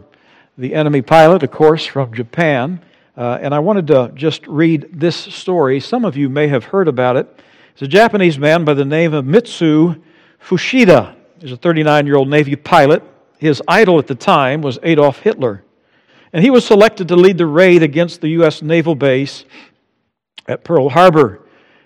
The 0.58 0.74
enemy 0.74 1.01
pilot, 1.01 1.43
of 1.43 1.51
course, 1.51 1.86
from 1.86 2.13
Japan. 2.13 2.82
Uh, 3.17 3.39
and 3.41 3.53
I 3.53 3.60
wanted 3.60 3.88
to 3.88 4.13
just 4.15 4.48
read 4.48 4.88
this 4.93 5.17
story. 5.17 5.82
Some 5.82 6.05
of 6.05 6.15
you 6.15 6.29
may 6.29 6.48
have 6.48 6.63
heard 6.63 6.88
about 6.88 7.17
it. 7.17 7.27
It's 7.74 7.82
a 7.82 7.89
Japanese 7.89 8.39
man 8.39 8.63
by 8.63 8.74
the 8.74 8.86
name 8.86 9.13
of 9.13 9.25
Mitsu 9.25 9.96
Fuchida. 10.39 11.13
He's 11.41 11.51
a 11.51 11.58
39 11.58 12.08
year 12.08 12.15
old 12.15 12.29
Navy 12.29 12.55
pilot. 12.55 13.03
His 13.39 13.62
idol 13.67 14.00
at 14.00 14.08
the 14.08 14.15
time 14.15 14.62
was 14.62 14.79
Adolf 14.82 15.20
Hitler. 15.20 15.62
And 16.32 16.41
he 16.41 16.51
was 16.51 16.65
selected 16.65 17.10
to 17.10 17.17
lead 17.17 17.38
the 17.38 17.48
raid 17.48 17.84
against 17.84 18.22
the 18.22 18.29
U.S. 18.29 18.62
naval 18.62 18.96
base 18.96 19.43
at 20.48 20.63
Pearl 20.63 20.88
Harbor. 20.88 21.41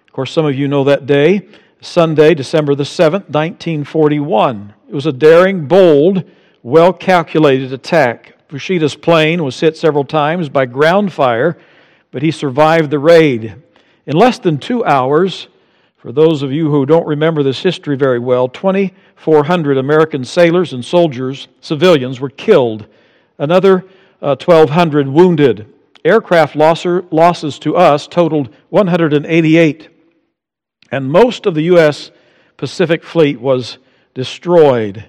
Of 0.06 0.14
course, 0.14 0.32
some 0.32 0.46
of 0.46 0.54
you 0.54 0.68
know 0.68 0.84
that 0.84 1.08
day. 1.08 1.48
Sunday, 1.82 2.34
December 2.34 2.76
the 2.76 2.84
7th, 2.84 3.30
1941. 3.30 4.74
It 4.90 4.96
was 4.96 5.06
a 5.06 5.12
daring, 5.12 5.68
bold, 5.68 6.24
well 6.64 6.92
calculated 6.92 7.72
attack. 7.72 8.36
Fuchida's 8.50 8.96
plane 8.96 9.44
was 9.44 9.60
hit 9.60 9.78
several 9.78 10.06
times 10.06 10.50
by 10.50 10.66
ground 10.66 11.14
fire, 11.14 11.58
but 12.12 12.22
he 12.24 12.32
survived 12.32 12.90
the 12.90 13.00
raid. 13.00 13.56
In 14.06 14.16
less 14.16 14.40
than 14.40 14.58
two 14.58 14.84
hours, 14.86 15.50
for 15.98 16.12
those 16.12 16.42
of 16.42 16.52
you 16.52 16.72
who 16.72 16.86
don't 16.86 17.06
remember 17.06 17.44
this 17.44 17.62
history 17.62 17.98
very 17.98 18.20
well, 18.20 18.48
2,400 18.48 19.78
American 19.78 20.24
sailors 20.24 20.74
and 20.74 20.84
soldiers, 20.84 21.48
civilians, 21.60 22.20
were 22.20 22.30
killed. 22.30 22.88
Another 23.38 23.84
uh, 24.22 24.36
1,200 24.40 25.08
wounded. 25.08 25.74
Aircraft 26.06 26.56
losses 26.56 27.60
to 27.60 27.76
us 27.76 28.08
totaled 28.08 28.56
188 28.70 29.90
and 30.92 31.12
most 31.12 31.46
of 31.46 31.56
the 31.56 31.64
U.S. 31.64 32.12
Pacific 32.58 33.04
Fleet 33.04 33.40
was 33.40 33.78
destroyed. 34.14 35.06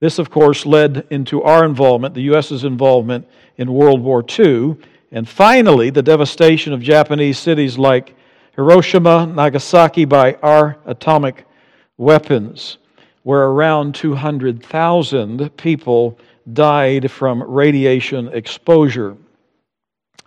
This, 0.00 0.18
of 0.18 0.30
course, 0.30 0.64
led 0.64 1.06
into 1.10 1.42
our 1.42 1.64
involvement, 1.64 2.14
the 2.14 2.22
U.S.'s 2.22 2.64
involvement 2.64 3.26
in 3.56 3.72
World 3.72 4.00
War 4.00 4.24
II, 4.38 4.76
and 5.10 5.28
finally, 5.28 5.90
the 5.90 6.02
devastation 6.02 6.72
of 6.72 6.82
Japanese 6.82 7.38
cities 7.38 7.78
like 7.78 8.14
Hiroshima, 8.54 9.26
Nagasaki 9.26 10.04
by 10.04 10.34
our 10.42 10.78
atomic 10.86 11.46
weapons, 11.96 12.78
where 13.22 13.46
around 13.46 13.94
200,000 13.94 15.56
people 15.56 16.18
died 16.52 17.10
from 17.10 17.42
radiation 17.42 18.28
exposure. 18.28 19.16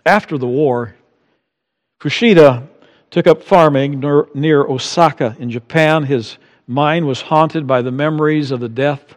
After 0.04 0.38
the 0.38 0.46
war, 0.46 0.96
Fuchida 2.00 2.68
took 3.12 3.26
up 3.26 3.42
farming 3.42 4.00
near, 4.34 4.62
Osaka 4.62 5.36
in 5.38 5.50
Japan. 5.50 6.02
His 6.02 6.38
mind 6.66 7.06
was 7.06 7.20
haunted 7.20 7.66
by 7.66 7.82
the 7.82 7.92
memories 7.92 8.50
of 8.50 8.58
the 8.58 8.70
death 8.70 9.16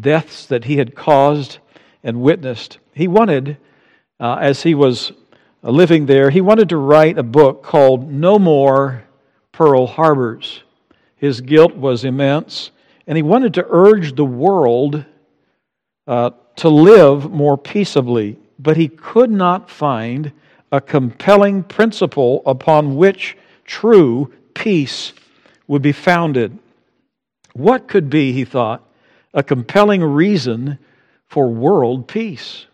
deaths 0.00 0.46
that 0.46 0.64
he 0.64 0.76
had 0.76 0.94
caused 0.94 1.58
and 2.02 2.20
witnessed. 2.20 2.78
He 2.94 3.06
wanted, 3.06 3.56
uh, 4.18 4.38
as 4.40 4.62
he 4.62 4.74
was 4.74 5.12
living 5.62 6.06
there, 6.06 6.30
he 6.30 6.40
wanted 6.40 6.68
to 6.70 6.76
write 6.76 7.18
a 7.18 7.22
book 7.22 7.62
called 7.62 8.10
No 8.10 8.38
More 8.38 9.04
Pearl 9.52 9.86
Harbors. 9.86 10.62
His 11.16 11.40
guilt 11.40 11.76
was 11.76 12.04
immense, 12.04 12.70
and 13.06 13.16
he 13.16 13.22
wanted 13.22 13.54
to 13.54 13.66
urge 13.68 14.14
the 14.14 14.24
world 14.24 15.04
uh, 16.06 16.30
to 16.56 16.68
live 16.68 17.30
more 17.30 17.56
peaceably, 17.56 18.38
but 18.58 18.76
he 18.76 18.88
could 18.88 19.30
not 19.30 19.70
find 19.70 20.32
a 20.72 20.80
compelling 20.80 21.62
principle 21.62 22.42
upon 22.46 22.96
which 22.96 23.36
true 23.64 24.32
peace 24.54 25.12
would 25.66 25.82
be 25.82 25.92
founded. 25.92 26.58
What 27.54 27.88
could 27.88 28.10
be, 28.10 28.32
he 28.32 28.44
thought, 28.44 28.86
a 29.32 29.42
compelling 29.42 30.02
reason 30.02 30.78
for 31.26 31.48
world 31.48 32.08
peace? 32.08 32.66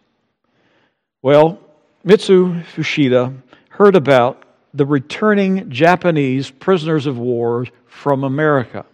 Well, 1.23 1.59
Mitsu 2.03 2.63
Fuchida 2.75 3.35
heard 3.69 3.95
about 3.95 4.45
the 4.73 4.87
returning 4.87 5.69
Japanese 5.69 6.51
prisoners 6.51 7.07
of 7.07 7.19
war 7.19 7.67
from 7.87 8.25
America. 8.25 8.87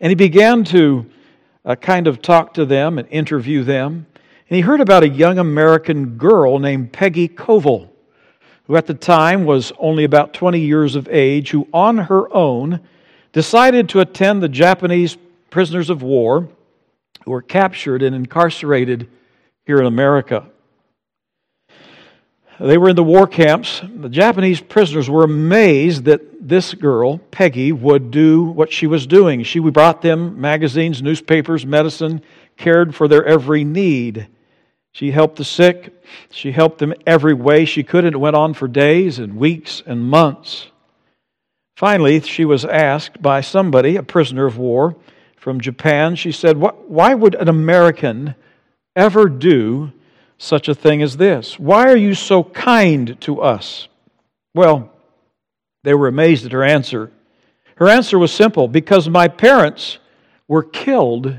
And 0.00 0.10
he 0.10 0.14
began 0.14 0.64
to 0.64 1.04
uh, 1.64 1.74
kind 1.74 2.06
of 2.06 2.22
talk 2.22 2.54
to 2.54 2.64
them 2.64 2.98
and 2.98 3.06
interview 3.08 3.62
them. 3.62 4.06
And 4.48 4.56
he 4.56 4.62
heard 4.62 4.80
about 4.80 5.02
a 5.02 5.08
young 5.08 5.38
American 5.38 6.16
girl 6.16 6.58
named 6.58 6.92
Peggy 6.92 7.28
Covell, 7.28 7.89
who 8.70 8.76
at 8.76 8.86
the 8.86 8.94
time 8.94 9.46
was 9.46 9.72
only 9.80 10.04
about 10.04 10.32
20 10.32 10.60
years 10.60 10.94
of 10.94 11.08
age, 11.08 11.50
who 11.50 11.66
on 11.74 11.98
her 11.98 12.32
own 12.32 12.78
decided 13.32 13.88
to 13.88 13.98
attend 13.98 14.40
the 14.40 14.48
Japanese 14.48 15.16
prisoners 15.50 15.90
of 15.90 16.04
war 16.04 16.48
who 17.24 17.32
were 17.32 17.42
captured 17.42 18.00
and 18.00 18.14
incarcerated 18.14 19.08
here 19.66 19.80
in 19.80 19.86
America. 19.86 20.46
They 22.60 22.78
were 22.78 22.90
in 22.90 22.94
the 22.94 23.02
war 23.02 23.26
camps. 23.26 23.82
The 23.82 24.08
Japanese 24.08 24.60
prisoners 24.60 25.10
were 25.10 25.24
amazed 25.24 26.04
that 26.04 26.20
this 26.40 26.72
girl, 26.72 27.18
Peggy, 27.32 27.72
would 27.72 28.12
do 28.12 28.44
what 28.44 28.72
she 28.72 28.86
was 28.86 29.04
doing. 29.04 29.42
She 29.42 29.58
brought 29.58 30.00
them 30.00 30.40
magazines, 30.40 31.02
newspapers, 31.02 31.66
medicine, 31.66 32.22
cared 32.56 32.94
for 32.94 33.08
their 33.08 33.24
every 33.24 33.64
need. 33.64 34.28
She 34.92 35.10
helped 35.10 35.36
the 35.36 35.44
sick. 35.44 36.02
She 36.30 36.52
helped 36.52 36.78
them 36.78 36.94
every 37.06 37.34
way 37.34 37.64
she 37.64 37.82
could, 37.82 38.04
and 38.04 38.14
it 38.14 38.18
went 38.18 38.36
on 38.36 38.54
for 38.54 38.68
days 38.68 39.18
and 39.18 39.36
weeks 39.36 39.82
and 39.86 40.02
months. 40.02 40.66
Finally, 41.76 42.20
she 42.20 42.44
was 42.44 42.64
asked 42.64 43.22
by 43.22 43.40
somebody, 43.40 43.96
a 43.96 44.02
prisoner 44.02 44.46
of 44.46 44.58
war 44.58 44.96
from 45.40 45.58
Japan, 45.58 46.16
she 46.16 46.32
said, 46.32 46.58
Why 46.58 47.14
would 47.14 47.34
an 47.34 47.48
American 47.48 48.34
ever 48.94 49.26
do 49.30 49.90
such 50.36 50.68
a 50.68 50.74
thing 50.74 51.00
as 51.00 51.16
this? 51.16 51.58
Why 51.58 51.88
are 51.88 51.96
you 51.96 52.14
so 52.14 52.44
kind 52.44 53.18
to 53.22 53.40
us? 53.40 53.88
Well, 54.54 54.92
they 55.82 55.94
were 55.94 56.08
amazed 56.08 56.44
at 56.44 56.52
her 56.52 56.62
answer. 56.62 57.10
Her 57.76 57.88
answer 57.88 58.18
was 58.18 58.30
simple 58.32 58.68
because 58.68 59.08
my 59.08 59.28
parents 59.28 59.98
were 60.46 60.62
killed 60.62 61.34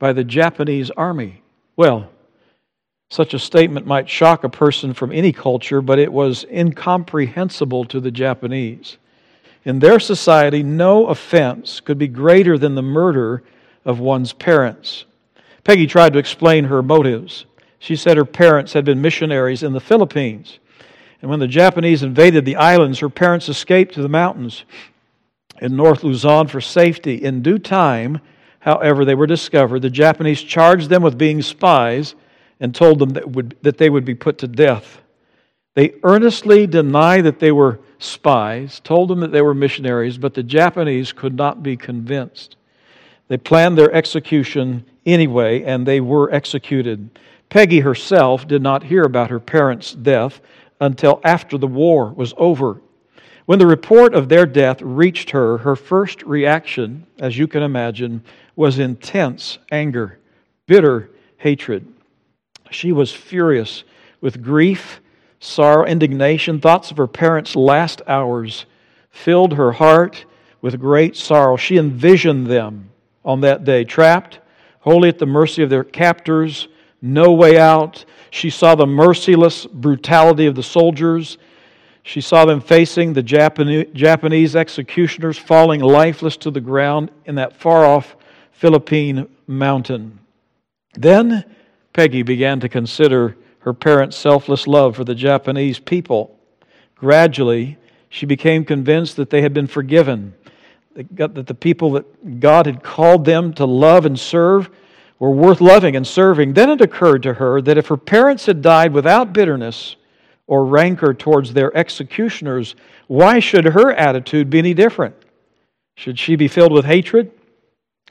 by 0.00 0.12
the 0.12 0.24
Japanese 0.24 0.90
army. 0.90 1.42
Well, 1.76 2.10
such 3.10 3.34
a 3.34 3.38
statement 3.38 3.86
might 3.86 4.08
shock 4.08 4.44
a 4.44 4.48
person 4.48 4.92
from 4.94 5.12
any 5.12 5.32
culture, 5.32 5.80
but 5.80 5.98
it 5.98 6.12
was 6.12 6.44
incomprehensible 6.50 7.84
to 7.84 8.00
the 8.00 8.10
Japanese. 8.10 8.98
In 9.64 9.78
their 9.78 10.00
society, 10.00 10.62
no 10.62 11.06
offense 11.06 11.80
could 11.80 11.98
be 11.98 12.08
greater 12.08 12.58
than 12.58 12.74
the 12.74 12.82
murder 12.82 13.42
of 13.84 14.00
one's 14.00 14.32
parents. 14.32 15.04
Peggy 15.62 15.86
tried 15.86 16.12
to 16.12 16.18
explain 16.18 16.64
her 16.64 16.82
motives. 16.82 17.46
She 17.78 17.96
said 17.96 18.16
her 18.16 18.24
parents 18.24 18.72
had 18.72 18.84
been 18.84 19.00
missionaries 19.00 19.62
in 19.62 19.72
the 19.72 19.80
Philippines. 19.80 20.58
And 21.22 21.30
when 21.30 21.40
the 21.40 21.48
Japanese 21.48 22.02
invaded 22.02 22.44
the 22.44 22.56
islands, 22.56 22.98
her 22.98 23.08
parents 23.08 23.48
escaped 23.48 23.94
to 23.94 24.02
the 24.02 24.08
mountains 24.08 24.64
in 25.60 25.76
North 25.76 26.04
Luzon 26.04 26.48
for 26.48 26.60
safety. 26.60 27.24
In 27.24 27.42
due 27.42 27.58
time, 27.58 28.20
however, 28.60 29.04
they 29.04 29.14
were 29.14 29.26
discovered. 29.26 29.80
The 29.80 29.90
Japanese 29.90 30.42
charged 30.42 30.90
them 30.90 31.02
with 31.02 31.16
being 31.16 31.40
spies 31.40 32.14
and 32.60 32.74
told 32.74 32.98
them 32.98 33.10
that, 33.10 33.30
would, 33.30 33.56
that 33.62 33.78
they 33.78 33.90
would 33.90 34.04
be 34.04 34.14
put 34.14 34.38
to 34.38 34.48
death. 34.48 35.00
They 35.74 35.94
earnestly 36.02 36.66
denied 36.66 37.24
that 37.24 37.40
they 37.40 37.52
were 37.52 37.80
spies, 37.98 38.80
told 38.80 39.10
them 39.10 39.20
that 39.20 39.32
they 39.32 39.42
were 39.42 39.54
missionaries, 39.54 40.18
but 40.18 40.34
the 40.34 40.42
Japanese 40.42 41.12
could 41.12 41.34
not 41.34 41.62
be 41.62 41.76
convinced. 41.76 42.56
They 43.28 43.38
planned 43.38 43.76
their 43.78 43.92
execution 43.92 44.84
anyway, 45.06 45.62
and 45.62 45.86
they 45.86 46.00
were 46.00 46.32
executed. 46.32 47.18
Peggy 47.48 47.80
herself 47.80 48.46
did 48.46 48.62
not 48.62 48.84
hear 48.84 49.02
about 49.02 49.30
her 49.30 49.40
parents' 49.40 49.92
death 49.92 50.40
until 50.80 51.20
after 51.24 51.56
the 51.56 51.66
war 51.66 52.12
was 52.12 52.34
over. 52.36 52.80
When 53.46 53.58
the 53.58 53.66
report 53.66 54.14
of 54.14 54.28
their 54.28 54.46
death 54.46 54.80
reached 54.80 55.30
her, 55.30 55.58
her 55.58 55.76
first 55.76 56.22
reaction, 56.22 57.06
as 57.18 57.36
you 57.36 57.46
can 57.46 57.62
imagine, 57.62 58.22
was 58.56 58.78
intense 58.78 59.58
anger, 59.70 60.18
bitter 60.66 61.10
hatred. 61.36 61.93
She 62.74 62.92
was 62.92 63.12
furious 63.12 63.84
with 64.20 64.42
grief, 64.42 65.00
sorrow, 65.38 65.86
indignation. 65.86 66.60
Thoughts 66.60 66.90
of 66.90 66.96
her 66.96 67.06
parents' 67.06 67.54
last 67.54 68.02
hours 68.06 68.66
filled 69.10 69.54
her 69.54 69.72
heart 69.72 70.24
with 70.60 70.80
great 70.80 71.16
sorrow. 71.16 71.56
She 71.56 71.78
envisioned 71.78 72.48
them 72.48 72.90
on 73.24 73.40
that 73.42 73.64
day, 73.64 73.84
trapped, 73.84 74.40
wholly 74.80 75.08
at 75.08 75.18
the 75.18 75.26
mercy 75.26 75.62
of 75.62 75.70
their 75.70 75.84
captors 75.84 76.68
no 77.00 77.32
way 77.32 77.58
out. 77.58 78.04
She 78.30 78.50
saw 78.50 78.74
the 78.74 78.86
merciless 78.86 79.66
brutality 79.66 80.46
of 80.46 80.54
the 80.54 80.62
soldiers. 80.62 81.38
She 82.02 82.20
saw 82.20 82.44
them 82.44 82.60
facing 82.60 83.12
the 83.12 83.22
Japanese 83.22 84.56
executioners 84.56 85.38
falling 85.38 85.80
lifeless 85.80 86.36
to 86.38 86.50
the 86.50 86.60
ground 86.60 87.10
in 87.24 87.36
that 87.36 87.56
far 87.56 87.84
off 87.84 88.16
Philippine 88.52 89.28
mountain. 89.46 90.18
Then 90.94 91.44
Peggy 91.94 92.22
began 92.22 92.60
to 92.60 92.68
consider 92.68 93.36
her 93.60 93.72
parents' 93.72 94.16
selfless 94.16 94.66
love 94.66 94.96
for 94.96 95.04
the 95.04 95.14
Japanese 95.14 95.78
people. 95.78 96.38
Gradually, 96.96 97.78
she 98.10 98.26
became 98.26 98.64
convinced 98.64 99.16
that 99.16 99.30
they 99.30 99.40
had 99.40 99.54
been 99.54 99.66
forgiven, 99.66 100.34
that 100.94 101.46
the 101.46 101.54
people 101.54 101.92
that 101.92 102.40
God 102.40 102.66
had 102.66 102.82
called 102.82 103.24
them 103.24 103.54
to 103.54 103.64
love 103.64 104.04
and 104.04 104.18
serve 104.18 104.70
were 105.18 105.30
worth 105.30 105.60
loving 105.60 105.96
and 105.96 106.06
serving, 106.06 106.52
then 106.52 106.68
it 106.68 106.80
occurred 106.80 107.22
to 107.22 107.34
her 107.34 107.62
that 107.62 107.78
if 107.78 107.86
her 107.86 107.96
parents 107.96 108.46
had 108.46 108.60
died 108.60 108.92
without 108.92 109.32
bitterness 109.32 109.96
or 110.46 110.66
rancor 110.66 111.14
towards 111.14 111.52
their 111.54 111.74
executioners, 111.76 112.74
why 113.06 113.38
should 113.38 113.64
her 113.64 113.92
attitude 113.92 114.50
be 114.50 114.58
any 114.58 114.74
different? 114.74 115.14
Should 115.96 116.18
she 116.18 116.34
be 116.34 116.48
filled 116.48 116.72
with 116.72 116.84
hatred 116.84 117.30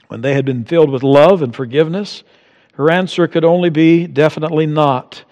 when 0.08 0.22
they 0.22 0.34
had 0.34 0.46
been 0.46 0.64
filled 0.64 0.90
with 0.90 1.02
love 1.02 1.42
and 1.42 1.54
forgiveness? 1.54 2.24
Her 2.76 2.90
answer 2.90 3.26
could 3.28 3.44
only 3.44 3.70
be 3.70 4.06
definitely 4.06 4.66
not. 4.66 5.24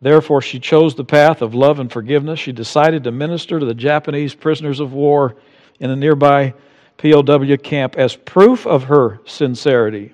Therefore, 0.00 0.40
she 0.42 0.60
chose 0.60 0.94
the 0.94 1.04
path 1.04 1.42
of 1.42 1.54
love 1.54 1.80
and 1.80 1.90
forgiveness. 1.90 2.38
She 2.38 2.52
decided 2.52 3.04
to 3.04 3.12
minister 3.12 3.58
to 3.58 3.66
the 3.66 3.74
Japanese 3.74 4.34
prisoners 4.34 4.78
of 4.78 4.92
war 4.92 5.36
in 5.80 5.90
a 5.90 5.96
nearby 5.96 6.54
POW 6.98 7.56
camp 7.56 7.96
as 7.96 8.14
proof 8.14 8.66
of 8.66 8.84
her 8.84 9.20
sincerity. 9.26 10.12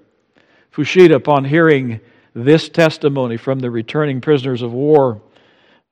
Fuchida, 0.72 1.14
upon 1.14 1.44
hearing 1.44 2.00
this 2.34 2.68
testimony 2.68 3.36
from 3.36 3.60
the 3.60 3.70
returning 3.70 4.20
prisoners 4.20 4.62
of 4.62 4.72
war, 4.72 5.20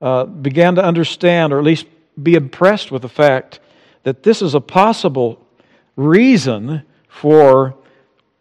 uh, 0.01 0.25
began 0.25 0.77
to 0.77 0.85
understand, 0.85 1.53
or 1.53 1.59
at 1.59 1.65
least 1.65 1.87
be 2.21 2.35
impressed 2.35 2.91
with 2.91 3.03
the 3.03 3.09
fact 3.09 3.61
that 4.05 4.23
this 4.23 4.41
is 4.41 4.55
a 4.55 4.61
possible 4.61 5.47
reason 5.97 6.83
for 7.09 7.77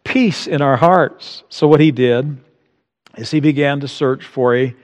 peace 0.04 0.46
in 0.46 0.62
our 0.62 0.76
hearts. 0.76 1.42
So, 1.48 1.66
what 1.66 1.80
he 1.80 1.90
did 1.90 2.38
is 3.16 3.30
he 3.30 3.40
began 3.40 3.80
to 3.80 3.88
search 3.88 4.24
for 4.24 4.56
a 4.56 4.74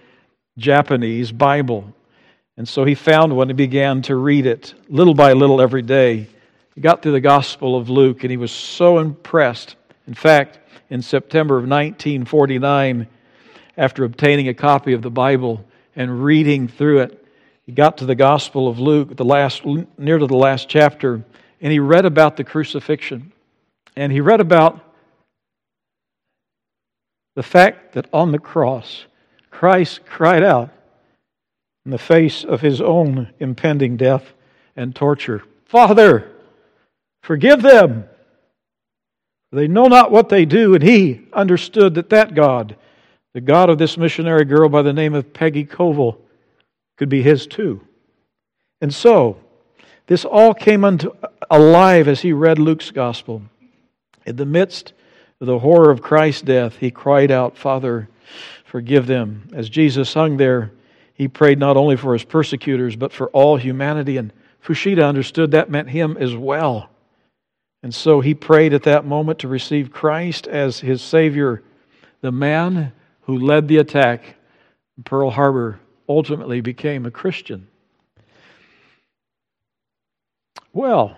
Japanese 0.58 1.32
Bible. 1.32 1.92
And 2.56 2.66
so 2.66 2.85
he 2.85 2.94
found 2.94 3.37
one 3.37 3.50
and 3.50 3.56
began 3.56 4.00
to 4.02 4.16
read 4.16 4.46
it 4.46 4.75
little 4.88 5.14
by 5.14 5.35
little 5.35 5.61
every 5.61 5.82
day. 5.82 6.26
He 6.75 6.80
got 6.80 7.02
through 7.02 7.12
the 7.12 7.20
Gospel 7.20 7.76
of 7.76 7.90
Luke 7.90 8.25
and 8.25 8.30
he 8.30 8.38
was 8.38 8.50
so 8.50 8.99
impressed. 8.99 9.76
In 10.06 10.14
fact, 10.14 10.58
in 10.88 11.02
September 11.02 11.56
of 11.56 11.64
1949 11.64 13.06
after 13.76 14.04
obtaining 14.04 14.49
a 14.49 14.54
copy 14.54 14.92
of 14.92 15.02
the 15.02 15.11
Bible 15.11 15.64
and 15.94 16.25
reading 16.25 16.68
through 16.68 17.00
it. 17.00 17.25
He 17.64 17.73
got 17.73 17.99
to 17.99 18.06
the 18.06 18.14
Gospel 18.14 18.68
of 18.68 18.78
Luke, 18.78 19.16
the 19.16 19.25
last, 19.25 19.64
near 19.99 20.18
to 20.18 20.26
the 20.26 20.37
last 20.37 20.68
chapter, 20.68 21.25
and 21.61 21.73
he 21.73 21.78
read 21.78 22.06
about 22.06 22.37
the 22.37 22.44
crucifixion. 22.44 23.32
And 23.96 24.12
he 24.12 24.20
read 24.20 24.40
about 24.40 24.86
the 27.37 27.43
fact 27.43 27.93
that 27.93 28.09
on 28.12 28.33
the 28.33 28.38
cross, 28.40 29.05
Christ 29.50 30.05
cried 30.05 30.43
out 30.43 30.71
in 31.85 31.93
the 31.93 31.99
face 31.99 32.43
of 32.43 32.62
his 32.62 32.81
own 32.81 33.33
impending 33.38 33.97
death 33.97 34.33
and 34.75 34.97
torture 34.97 35.45
Father, 35.66 36.33
forgive 37.23 37.61
them, 37.61 38.05
They 39.50 39.66
know 39.66 39.87
not 39.87 40.12
what 40.12 40.28
they 40.28 40.45
do, 40.45 40.75
and 40.75 40.83
he 40.83 41.26
understood 41.33 41.95
that 41.95 42.11
that 42.11 42.35
God, 42.35 42.76
the 43.35 43.40
God 43.40 43.69
of 43.69 43.78
this 43.78 43.99
missionary 43.99 44.45
girl 44.45 44.69
by 44.69 44.83
the 44.83 44.93
name 44.93 45.12
of 45.12 45.33
Peggy 45.33 45.64
Covell, 45.64 46.19
could 46.97 47.09
be 47.09 47.21
his 47.21 47.49
too. 47.49 47.81
And 48.81 48.95
so, 48.95 49.38
this 50.07 50.25
all 50.25 50.55
came 50.55 50.85
unto 50.85 51.11
alive 51.50 52.07
as 52.07 52.21
he 52.21 52.33
read 52.33 52.61
Luke's 52.61 52.93
gospel. 52.93 53.43
In 54.25 54.37
the 54.37 54.47
midst 54.47 54.93
the 55.40 55.59
horror 55.59 55.90
of 55.90 56.02
Christ's 56.02 56.43
death, 56.43 56.76
he 56.78 56.90
cried 56.90 57.31
out, 57.31 57.57
Father, 57.57 58.09
forgive 58.64 59.07
them. 59.07 59.49
As 59.52 59.69
Jesus 59.69 60.14
hung 60.14 60.37
there, 60.37 60.73
he 61.14 61.28
prayed 61.28 61.59
not 61.59 61.76
only 61.76 61.97
for 61.97 62.12
his 62.12 62.25
persecutors, 62.25 62.97
but 62.97 63.12
for 63.12 63.28
all 63.28 63.57
humanity. 63.57 64.16
And 64.16 64.33
Fuchida 64.61 65.07
understood 65.07 65.50
that 65.50 65.71
meant 65.71 65.90
him 65.90 66.16
as 66.19 66.35
well. 66.35 66.90
And 67.83 67.95
so 67.95 68.21
he 68.21 68.35
prayed 68.35 68.73
at 68.73 68.83
that 68.85 69.07
moment 69.07 69.38
to 69.40 69.49
receive 69.49 69.93
Christ 69.93 70.47
as 70.47 70.81
his 70.81 71.02
Savior. 71.02 71.62
The 72.21 72.33
man 72.33 72.93
who 73.23 73.38
led 73.38 73.69
the 73.69 73.78
attack 73.78 74.37
Pearl 75.05 75.31
Harbor 75.31 75.81
ultimately 76.09 76.61
became 76.61 77.05
a 77.05 77.11
Christian. 77.11 77.69
Well, 80.73 81.16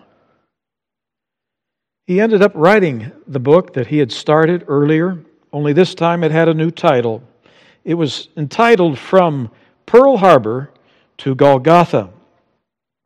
he 2.09 2.23
ended 2.23 2.41
up 2.41 2.53
writing 2.55 3.13
the 3.27 3.39
book 3.39 3.75
that 3.75 3.89
he 3.89 3.99
had 3.99 4.11
started 4.11 4.65
earlier, 4.67 5.19
only 5.53 5.75
this 5.75 5.95
time 5.95 6.25
it 6.25 6.31
had 6.31 6.49
a 6.49 6.55
new 6.55 6.71
title. 6.71 7.23
It 7.85 7.93
was 7.93 8.31
entitled 8.35 8.99
From 8.99 9.51
Pearl 9.85 10.17
Harbor 10.17 10.71
to 11.19 11.35
Golgotha. 11.35 12.09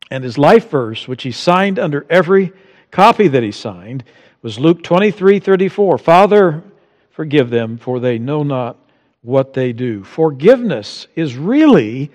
And 0.09 0.23
his 0.23 0.37
life 0.37 0.69
verse, 0.69 1.05
which 1.05 1.23
he 1.23 1.33
signed 1.33 1.79
under 1.79 2.05
every 2.09 2.53
copy 2.91 3.27
that 3.27 3.43
he 3.43 3.51
signed, 3.51 4.05
was 4.41 4.57
Luke 4.57 4.81
23 4.83 5.37
34. 5.37 5.97
Father, 5.97 6.63
forgive 7.11 7.49
them, 7.49 7.77
for 7.77 7.99
they 7.99 8.17
know 8.17 8.41
not 8.41 8.77
what 9.21 9.53
they 9.53 9.73
do. 9.73 10.05
Forgiveness 10.05 11.07
is 11.13 11.35
really 11.35 12.09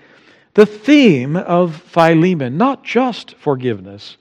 the 0.55 0.65
theme 0.65 1.35
of 1.35 1.75
Philemon, 1.75 2.57
not 2.57 2.83
just 2.83 3.35
forgiveness, 3.35 4.17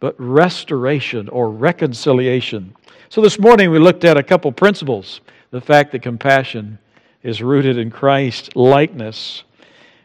but 0.00 0.14
restoration 0.18 1.28
or 1.28 1.50
reconciliation. 1.50 2.74
So 3.08 3.20
this 3.20 3.38
morning 3.38 3.70
we 3.70 3.78
looked 3.78 4.04
at 4.04 4.16
a 4.16 4.22
couple 4.22 4.52
principles 4.52 5.20
the 5.50 5.60
fact 5.60 5.92
that 5.92 6.02
compassion 6.02 6.78
is 7.22 7.42
rooted 7.42 7.78
in 7.78 7.90
Christ 7.90 8.54
likeness. 8.54 9.44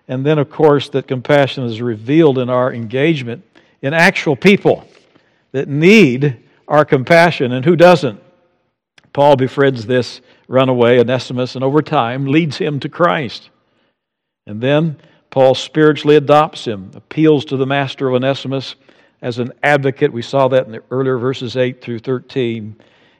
And 0.07 0.25
then, 0.25 0.39
of 0.39 0.49
course, 0.49 0.89
that 0.89 1.07
compassion 1.07 1.63
is 1.65 1.81
revealed 1.81 2.37
in 2.37 2.49
our 2.49 2.73
engagement 2.73 3.43
in 3.81 3.93
actual 3.93 4.35
people 4.35 4.87
that 5.51 5.67
need 5.67 6.37
our 6.67 6.85
compassion 6.85 7.51
and 7.51 7.63
who 7.65 7.75
doesn't. 7.75 8.21
Paul 9.11 9.35
befriends 9.35 9.85
this 9.85 10.21
runaway, 10.47 10.99
Onesimus, 10.99 11.55
and 11.55 11.63
over 11.63 11.81
time 11.81 12.25
leads 12.25 12.57
him 12.57 12.79
to 12.79 12.89
Christ. 12.89 13.49
And 14.47 14.59
then 14.59 14.97
Paul 15.29 15.55
spiritually 15.55 16.15
adopts 16.15 16.65
him, 16.65 16.91
appeals 16.95 17.45
to 17.45 17.57
the 17.57 17.65
master 17.65 18.07
of 18.07 18.15
Onesimus 18.15 18.75
as 19.23 19.39
an 19.39 19.53
advocate. 19.63 20.13
We 20.13 20.21
saw 20.21 20.49
that 20.49 20.65
in 20.65 20.73
the 20.73 20.83
earlier 20.91 21.17
verses 21.17 21.57
8 21.57 21.81
through 21.81 21.99
13. 21.99 22.75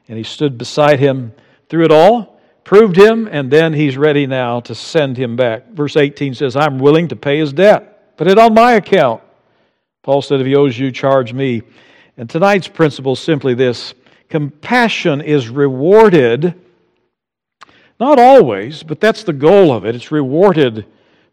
And 0.10 0.18
he 0.18 0.24
stood 0.24 0.58
beside 0.58 1.00
him 1.00 1.34
through 1.70 1.86
it 1.86 1.92
all, 1.92 2.40
proved 2.66 2.98
him, 2.98 3.28
and 3.32 3.50
then 3.50 3.74
he's 3.74 3.98
ready 3.98 4.28
now 4.28 4.60
to 4.60 4.76
send 4.76 5.18
him 5.18 5.38
back. 5.38 5.70
Verse 5.72 5.96
18 5.96 6.36
says, 6.36 6.56
I'm 6.58 6.78
willing 6.78 7.08
to 7.08 7.16
pay 7.16 7.40
his 7.40 7.54
debt. 7.54 8.18
Put 8.18 8.28
it 8.28 8.38
on 8.38 8.54
my 8.54 8.74
account. 8.74 9.24
Paul 10.04 10.22
said, 10.22 10.42
If 10.42 10.46
he 10.46 10.56
owes 10.56 10.78
you, 10.78 10.92
charge 10.92 11.34
me. 11.34 11.64
And 12.18 12.30
tonight's 12.30 12.68
principle 12.68 13.14
is 13.14 13.20
simply 13.20 13.54
this 13.54 13.94
compassion 14.30 15.22
is 15.22 15.48
rewarded, 15.48 16.54
not 18.00 18.20
always, 18.20 18.84
but 18.84 19.00
that's 19.00 19.24
the 19.24 19.34
goal 19.34 19.72
of 19.72 19.86
it. 19.86 19.96
It's 19.96 20.12
rewarded 20.12 20.86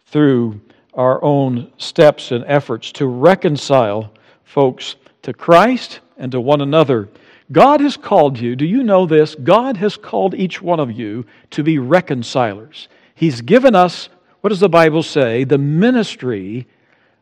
through 0.07 0.61
our 0.95 1.23
own 1.25 1.73
steps 1.77 2.31
and 2.31 2.45
efforts 2.47 2.93
to 2.93 3.07
reconcile 3.07 4.13
folks 4.51 4.97
to 5.23 5.33
Christ 5.33 6.01
and 6.19 6.33
to 6.33 6.41
one 6.41 6.61
another. 6.61 7.09
God 7.53 7.81
has 7.81 7.97
called 7.97 8.39
you, 8.39 8.57
do 8.57 8.65
you 8.65 8.83
know 8.83 9.07
this? 9.07 9.37
God 9.37 9.77
has 9.77 9.97
called 9.97 10.35
each 10.35 10.61
one 10.61 10.81
of 10.81 10.91
you 10.91 11.25
to 11.51 11.63
be 11.63 11.79
reconcilers. 11.79 12.89
He's 13.15 13.41
given 13.41 13.77
us, 13.77 14.09
what 14.41 14.51
does 14.51 14.59
the 14.59 14.69
Bible 14.69 15.05
say? 15.05 15.45
The 15.45 15.59
ministry 15.59 16.67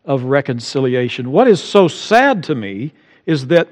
of 0.07 0.25
reconciliation. 0.25 1.31
What 1.31 1.49
is 1.49 1.62
so 1.62 1.87
sad 1.87 2.43
to 2.45 2.55
me 2.55 2.95
is 3.27 3.49
that 3.49 3.69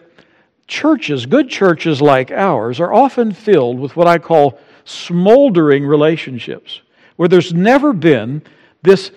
churches, 0.66 1.24
good 1.24 1.48
churches 1.48 2.02
like 2.02 2.30
ours, 2.30 2.78
are 2.78 2.92
often 2.92 3.32
filled 3.32 3.78
with 3.78 3.96
what 3.96 4.06
I 4.06 4.18
call 4.18 4.58
smoldering 4.84 5.86
relationships, 5.86 6.82
where 7.16 7.28
there's 7.28 7.54
never 7.54 7.94
been 7.94 8.42
this, 8.82 9.12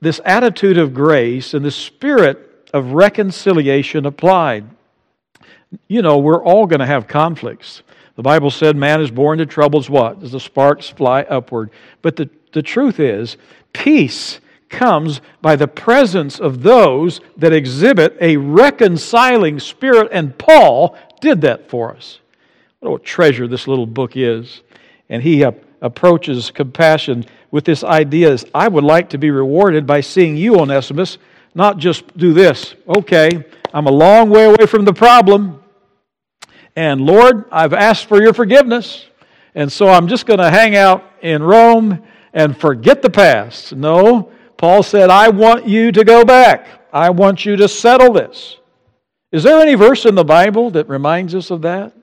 this 0.00 0.20
attitude 0.24 0.76
of 0.76 0.92
grace 0.92 1.54
and 1.54 1.64
the 1.64 1.70
spirit 1.70 2.55
of 2.76 2.92
reconciliation 2.92 4.06
applied. 4.06 4.64
You 5.88 6.02
know, 6.02 6.18
we're 6.18 6.42
all 6.42 6.66
going 6.66 6.80
to 6.80 6.86
have 6.86 7.08
conflicts. 7.08 7.82
The 8.14 8.22
Bible 8.22 8.50
said 8.50 8.76
man 8.76 9.00
is 9.00 9.10
born 9.10 9.38
to 9.38 9.46
troubles 9.46 9.90
what? 9.90 10.22
As 10.22 10.32
the 10.32 10.40
sparks 10.40 10.88
fly 10.88 11.22
upward. 11.22 11.70
But 12.02 12.16
the, 12.16 12.30
the 12.52 12.62
truth 12.62 13.00
is, 13.00 13.36
peace 13.72 14.40
comes 14.68 15.20
by 15.42 15.56
the 15.56 15.68
presence 15.68 16.40
of 16.40 16.62
those 16.62 17.20
that 17.36 17.52
exhibit 17.52 18.16
a 18.20 18.36
reconciling 18.36 19.60
spirit, 19.60 20.08
and 20.12 20.36
Paul 20.36 20.96
did 21.20 21.42
that 21.42 21.68
for 21.68 21.94
us. 21.94 22.20
What 22.80 23.00
a 23.00 23.04
treasure 23.04 23.46
this 23.46 23.68
little 23.68 23.86
book 23.86 24.16
is. 24.16 24.62
And 25.08 25.22
he 25.22 25.44
uh, 25.44 25.52
approaches 25.80 26.50
compassion 26.50 27.24
with 27.50 27.64
this 27.64 27.84
idea 27.84 28.32
is 28.32 28.44
I 28.54 28.68
would 28.68 28.84
like 28.84 29.10
to 29.10 29.18
be 29.18 29.30
rewarded 29.30 29.86
by 29.86 30.00
seeing 30.00 30.36
you, 30.36 30.58
Onesimus, 30.58 31.18
not 31.56 31.78
just 31.78 32.16
do 32.18 32.34
this. 32.34 32.74
Okay, 32.86 33.44
I'm 33.72 33.86
a 33.86 33.90
long 33.90 34.28
way 34.28 34.44
away 34.44 34.66
from 34.66 34.84
the 34.84 34.92
problem. 34.92 35.62
And 36.76 37.00
Lord, 37.00 37.46
I've 37.50 37.72
asked 37.72 38.04
for 38.04 38.22
your 38.22 38.34
forgiveness. 38.34 39.06
And 39.54 39.72
so 39.72 39.88
I'm 39.88 40.06
just 40.06 40.26
going 40.26 40.38
to 40.38 40.50
hang 40.50 40.76
out 40.76 41.02
in 41.22 41.42
Rome 41.42 42.04
and 42.34 42.54
forget 42.54 43.00
the 43.00 43.08
past. 43.08 43.74
No, 43.74 44.30
Paul 44.58 44.82
said, 44.82 45.08
I 45.08 45.30
want 45.30 45.66
you 45.66 45.90
to 45.92 46.04
go 46.04 46.26
back. 46.26 46.66
I 46.92 47.08
want 47.08 47.46
you 47.46 47.56
to 47.56 47.68
settle 47.68 48.12
this. 48.12 48.58
Is 49.32 49.42
there 49.42 49.58
any 49.58 49.74
verse 49.74 50.04
in 50.04 50.14
the 50.14 50.24
Bible 50.24 50.70
that 50.72 50.90
reminds 50.90 51.34
us 51.34 51.50
of 51.50 51.62
that? 51.62 51.94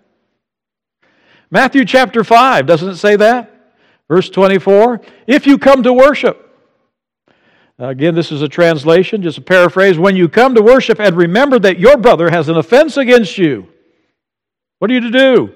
Matthew 1.52 1.86
chapter 1.86 2.24
5, 2.24 2.66
doesn't 2.66 2.90
it 2.90 2.98
say 2.98 3.16
that? 3.18 3.76
Verse 4.08 4.32
24 4.32 5.00
If 5.28 5.46
you 5.46 5.60
come 5.60 5.84
to 5.84 5.94
worship, 5.94 6.43
Again, 7.80 8.14
this 8.14 8.32
is 8.32 8.42
a 8.42 8.48
translation, 8.48 9.24
just 9.24 9.40
a 9.40 9.42
paraphrase. 9.42 9.98
When 9.98 10.16
you 10.16 10.30
come 10.30 10.54
to 10.56 10.62
worship 10.62 11.00
and 11.00 11.16
remember 11.16 11.58
that 11.60 11.80
your 11.80 11.98
brother 11.98 12.30
has 12.30 12.48
an 12.48 12.58
offense 12.58 12.98
against 12.98 13.38
you, 13.38 13.68
what 14.80 14.92
are 14.92 14.94
you 14.94 15.02
to 15.02 15.12
do? 15.12 15.54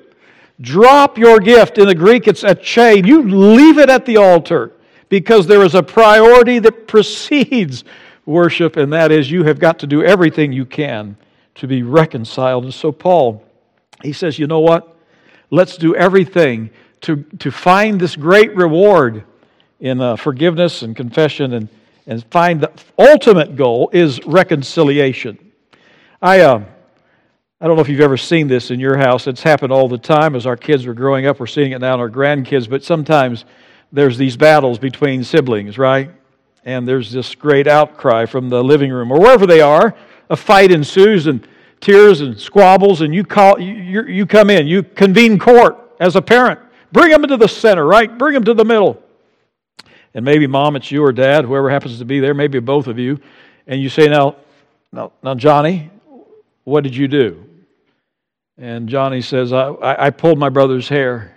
Drop 0.60 1.18
your 1.18 1.40
gift. 1.40 1.78
In 1.78 1.88
the 1.88 1.94
Greek, 1.94 2.28
it's 2.28 2.44
a 2.44 2.56
chain. 2.56 3.06
You 3.06 3.22
leave 3.22 3.78
it 3.78 3.90
at 3.90 4.06
the 4.06 4.18
altar 4.18 4.72
because 5.10 5.46
there 5.46 5.62
is 5.64 5.76
a 5.76 5.84
priority 5.84 6.58
that 6.60 6.88
precedes 6.88 7.84
worship, 8.26 8.78
and 8.78 8.92
that 8.94 9.12
is 9.12 9.30
you 9.30 9.44
have 9.44 9.60
got 9.60 9.80
to 9.80 9.88
do 9.88 10.04
everything 10.04 10.52
you 10.52 10.66
can 10.66 11.16
to 11.56 11.68
be 11.68 11.84
reconciled. 11.84 12.64
And 12.64 12.74
so, 12.74 12.92
Paul, 12.92 13.44
he 14.04 14.12
says, 14.12 14.40
you 14.40 14.48
know 14.48 14.60
what? 14.60 14.98
Let's 15.52 15.78
do 15.78 15.96
everything 15.96 16.72
to, 17.02 17.24
to 17.40 17.52
find 17.52 18.02
this 18.02 18.16
great 18.16 18.56
reward 18.56 19.24
in 19.80 20.02
uh, 20.02 20.16
forgiveness 20.16 20.82
and 20.82 20.96
confession 20.96 21.54
and 21.54 21.70
and 22.08 22.24
find 22.32 22.62
the 22.62 22.72
ultimate 22.98 23.56
goal 23.56 23.90
is 23.94 24.26
reconciliation. 24.26 25.38
I, 26.22 26.40
uh, 26.40 26.64
I 27.60 27.68
don't 27.68 27.76
know 27.76 27.82
if 27.82 27.90
you've 27.90 28.00
ever 28.00 28.18
seen 28.18 28.48
this 28.48 28.72
in 28.72 28.80
your 28.80 28.98
house. 28.98 29.28
It's 29.28 29.44
happened 29.44 29.74
all 29.74 29.90
the 29.90 29.98
time 29.98 30.34
as 30.34 30.46
our 30.46 30.56
kids 30.56 30.86
are 30.88 30.94
growing 30.94 31.28
up. 31.28 31.40
We're 31.40 31.48
seeing 31.48 31.74
it 31.74 31.80
now 31.80 31.96
in 31.96 32.00
our 32.00 32.10
grandkids, 32.10 32.70
but 32.70 32.84
sometimes 32.84 33.46
there's 33.92 34.18
these 34.18 34.38
battles 34.38 34.80
between 34.80 35.24
siblings, 35.24 35.78
right? 35.78 36.10
And 36.64 36.88
there's 36.88 37.12
this 37.12 37.36
great 37.36 37.68
outcry 37.68 38.26
from 38.26 38.50
the 38.50 38.64
living 38.64 38.92
room 38.92 39.12
or 39.12 39.20
wherever 39.20 39.46
they 39.46 39.62
are. 39.62 39.96
A 40.30 40.36
fight 40.36 40.72
ensues 40.72 41.28
and 41.28 41.48
tears 41.80 42.22
and 42.22 42.38
squabbles, 42.38 43.02
and 43.02 43.14
you, 43.14 43.24
call, 43.24 43.60
you, 43.60 44.04
you 44.04 44.26
come 44.26 44.50
in. 44.50 44.66
You 44.68 44.84
convene 44.84 45.38
court 45.38 45.78
as 46.00 46.16
a 46.16 46.22
parent. 46.22 46.60
Bring 46.92 47.12
them 47.12 47.24
into 47.24 47.38
the 47.38 47.48
center, 47.48 47.86
right? 47.86 48.18
Bring 48.18 48.34
them 48.34 48.44
to 48.46 48.54
the 48.54 48.66
middle 48.66 49.02
and 50.18 50.26
maybe 50.26 50.48
mom, 50.48 50.76
it's 50.76 50.92
you 50.92 51.04
or 51.04 51.12
dad, 51.12 51.46
whoever 51.46 51.70
happens 51.70 52.00
to 52.00 52.06
be 52.06 52.20
there, 52.20 52.34
maybe 52.34 52.60
both 52.60 52.88
of 52.88 52.98
you, 52.98 53.20
and 53.68 53.80
you 53.80 53.88
say, 53.88 54.08
Now, 54.08 54.36
now, 54.92 55.12
now 55.22 55.36
Johnny, 55.36 55.92
what 56.64 56.84
did 56.84 56.96
you 56.96 57.08
do? 57.08 57.46
And 58.58 58.90
Johnny 58.90 59.22
says, 59.22 59.54
I, 59.54 59.76
I, 59.80 60.10
pulled 60.10 60.40
my 60.40 60.50
brother's 60.50 60.90
hair. 60.90 61.36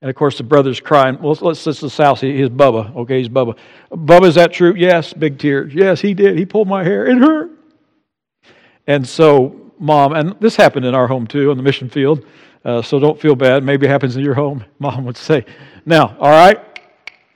And 0.00 0.08
of 0.08 0.16
course, 0.16 0.38
the 0.38 0.44
brother's 0.44 0.80
crying. 0.80 1.20
Well, 1.20 1.36
let's, 1.42 1.66
let's 1.66 1.80
the 1.80 1.90
South. 1.90 2.22
He's 2.22 2.48
Bubba. 2.48 2.96
Okay, 2.96 3.18
he's 3.18 3.28
Bubba. 3.28 3.54
Bubba, 3.92 4.24
is 4.24 4.36
that 4.36 4.50
true? 4.50 4.74
Yes, 4.74 5.12
big 5.12 5.38
tears. 5.38 5.74
Yes, 5.74 6.00
he 6.00 6.14
did. 6.14 6.38
He 6.38 6.46
pulled 6.46 6.68
my 6.68 6.82
hair. 6.82 7.06
It 7.06 7.18
hurt. 7.18 7.50
And 8.86 9.06
so 9.06 9.72
mom, 9.78 10.14
and 10.14 10.34
this 10.40 10.56
happened 10.56 10.86
in 10.86 10.94
our 10.94 11.06
home 11.06 11.26
too, 11.26 11.50
on 11.50 11.58
the 11.58 11.62
mission 11.62 11.90
field, 11.90 12.24
uh, 12.64 12.80
so 12.80 12.98
don't 12.98 13.20
feel 13.20 13.36
bad. 13.36 13.62
Maybe 13.62 13.84
it 13.84 13.90
happens 13.90 14.16
in 14.16 14.24
your 14.24 14.34
home. 14.34 14.64
Mom 14.78 15.04
would 15.04 15.18
say, 15.18 15.44
Now, 15.84 16.16
all 16.18 16.30
right, 16.30 16.65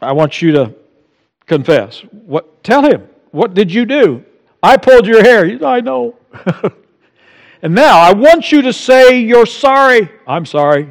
I 0.00 0.12
want 0.12 0.40
you 0.40 0.52
to 0.52 0.74
confess. 1.46 2.00
What? 2.10 2.62
Tell 2.64 2.82
him. 2.82 3.08
What 3.30 3.54
did 3.54 3.72
you 3.72 3.84
do? 3.84 4.24
I 4.62 4.76
pulled 4.76 5.06
your 5.06 5.22
hair. 5.22 5.64
I 5.64 5.80
know. 5.80 6.16
and 7.62 7.74
now 7.74 7.98
I 7.98 8.12
want 8.12 8.52
you 8.52 8.62
to 8.62 8.72
say 8.72 9.20
you're 9.20 9.46
sorry. 9.46 10.10
I'm 10.26 10.46
sorry. 10.46 10.90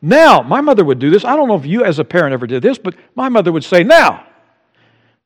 Now, 0.00 0.42
my 0.42 0.60
mother 0.60 0.84
would 0.84 0.98
do 0.98 1.10
this. 1.10 1.24
I 1.24 1.36
don't 1.36 1.46
know 1.46 1.54
if 1.54 1.64
you 1.64 1.84
as 1.84 2.00
a 2.00 2.04
parent 2.04 2.32
ever 2.32 2.46
did 2.46 2.62
this, 2.62 2.76
but 2.76 2.96
my 3.14 3.28
mother 3.28 3.52
would 3.52 3.64
say, 3.64 3.84
Now, 3.84 4.26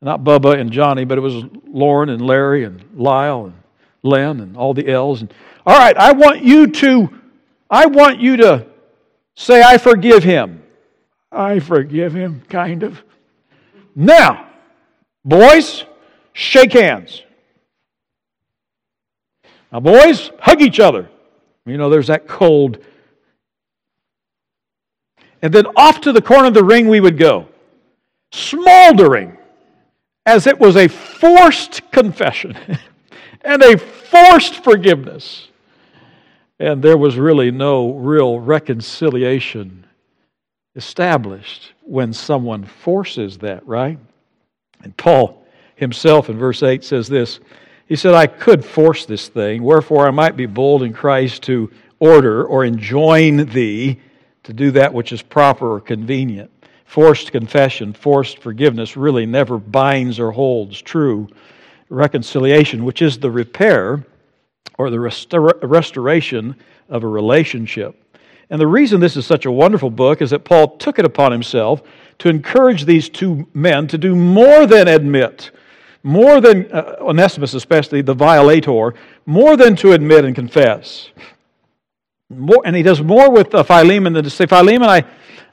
not 0.02 0.22
Bubba 0.22 0.58
and 0.60 0.70
Johnny, 0.70 1.04
but 1.04 1.16
it 1.16 1.22
was 1.22 1.44
Lauren 1.66 2.10
and 2.10 2.20
Larry 2.20 2.64
and 2.64 2.84
Lyle 2.94 3.46
and 3.46 3.54
Len 4.02 4.40
and 4.40 4.56
all 4.56 4.74
the 4.74 4.86
L's. 4.88 5.22
And, 5.22 5.32
all 5.64 5.78
right, 5.78 5.96
I 5.96 6.12
want 6.12 6.42
you 6.42 6.66
to, 6.66 7.08
I 7.70 7.86
want 7.86 8.20
you 8.20 8.36
to 8.36 8.66
say, 9.34 9.62
I 9.62 9.78
forgive 9.78 10.22
him. 10.22 10.62
I 11.36 11.60
forgive 11.60 12.14
him, 12.14 12.42
kind 12.48 12.82
of. 12.82 13.02
Now, 13.94 14.48
boys, 15.24 15.84
shake 16.32 16.72
hands. 16.72 17.22
Now, 19.70 19.80
boys, 19.80 20.30
hug 20.38 20.62
each 20.62 20.80
other. 20.80 21.08
You 21.66 21.76
know, 21.76 21.90
there's 21.90 22.06
that 22.06 22.26
cold. 22.26 22.78
And 25.42 25.52
then 25.52 25.66
off 25.76 26.00
to 26.02 26.12
the 26.12 26.22
corner 26.22 26.48
of 26.48 26.54
the 26.54 26.64
ring 26.64 26.88
we 26.88 27.00
would 27.00 27.18
go, 27.18 27.48
smoldering 28.32 29.36
as 30.24 30.46
it 30.46 30.58
was 30.58 30.76
a 30.76 30.88
forced 30.88 31.90
confession 31.92 32.56
and 33.42 33.62
a 33.62 33.78
forced 33.78 34.64
forgiveness. 34.64 35.48
And 36.58 36.82
there 36.82 36.96
was 36.96 37.16
really 37.16 37.50
no 37.50 37.92
real 37.92 38.40
reconciliation 38.40 39.85
established 40.76 41.72
when 41.82 42.12
someone 42.12 42.64
forces 42.64 43.38
that, 43.38 43.66
right? 43.66 43.98
And 44.82 44.96
Paul 44.96 45.44
himself 45.74 46.28
in 46.28 46.38
verse 46.38 46.62
8 46.62 46.84
says 46.84 47.08
this 47.08 47.40
He 47.86 47.96
said, 47.96 48.14
I 48.14 48.26
could 48.26 48.64
force 48.64 49.06
this 49.06 49.28
thing, 49.28 49.62
wherefore 49.62 50.06
I 50.06 50.10
might 50.10 50.36
be 50.36 50.46
bold 50.46 50.82
in 50.82 50.92
Christ 50.92 51.42
to 51.44 51.70
order 51.98 52.44
or 52.44 52.64
enjoin 52.64 53.46
thee 53.46 54.00
to 54.44 54.52
do 54.52 54.70
that 54.72 54.92
which 54.92 55.12
is 55.12 55.22
proper 55.22 55.72
or 55.72 55.80
convenient. 55.80 56.50
Forced 56.84 57.32
confession, 57.32 57.92
forced 57.92 58.38
forgiveness 58.38 58.96
really 58.96 59.26
never 59.26 59.58
binds 59.58 60.20
or 60.20 60.30
holds 60.30 60.80
true 60.80 61.28
reconciliation, 61.88 62.84
which 62.84 63.02
is 63.02 63.18
the 63.18 63.30
repair 63.30 64.04
or 64.78 64.90
the 64.90 64.96
restor- 64.96 65.58
restoration 65.62 66.54
of 66.88 67.02
a 67.02 67.08
relationship. 67.08 68.00
And 68.48 68.60
the 68.60 68.66
reason 68.66 69.00
this 69.00 69.16
is 69.16 69.26
such 69.26 69.44
a 69.44 69.50
wonderful 69.50 69.90
book 69.90 70.22
is 70.22 70.30
that 70.30 70.44
Paul 70.44 70.76
took 70.76 70.98
it 70.98 71.04
upon 71.04 71.32
himself 71.32 71.82
to 72.18 72.28
encourage 72.28 72.84
these 72.84 73.08
two 73.08 73.46
men 73.52 73.88
to 73.88 73.98
do 73.98 74.14
more 74.14 74.66
than 74.66 74.88
admit, 74.88 75.50
more 76.02 76.40
than, 76.40 76.70
uh, 76.72 76.96
Onesimus 77.00 77.54
especially, 77.54 78.02
the 78.02 78.14
violator, 78.14 78.94
more 79.26 79.56
than 79.56 79.74
to 79.76 79.92
admit 79.92 80.24
and 80.24 80.34
confess. 80.34 81.10
More, 82.30 82.62
and 82.64 82.74
he 82.74 82.82
does 82.82 83.02
more 83.02 83.30
with 83.30 83.54
uh, 83.54 83.62
Philemon 83.64 84.12
than 84.12 84.24
to 84.24 84.30
say, 84.30 84.46
Philemon, 84.46 84.88
I, 84.88 85.04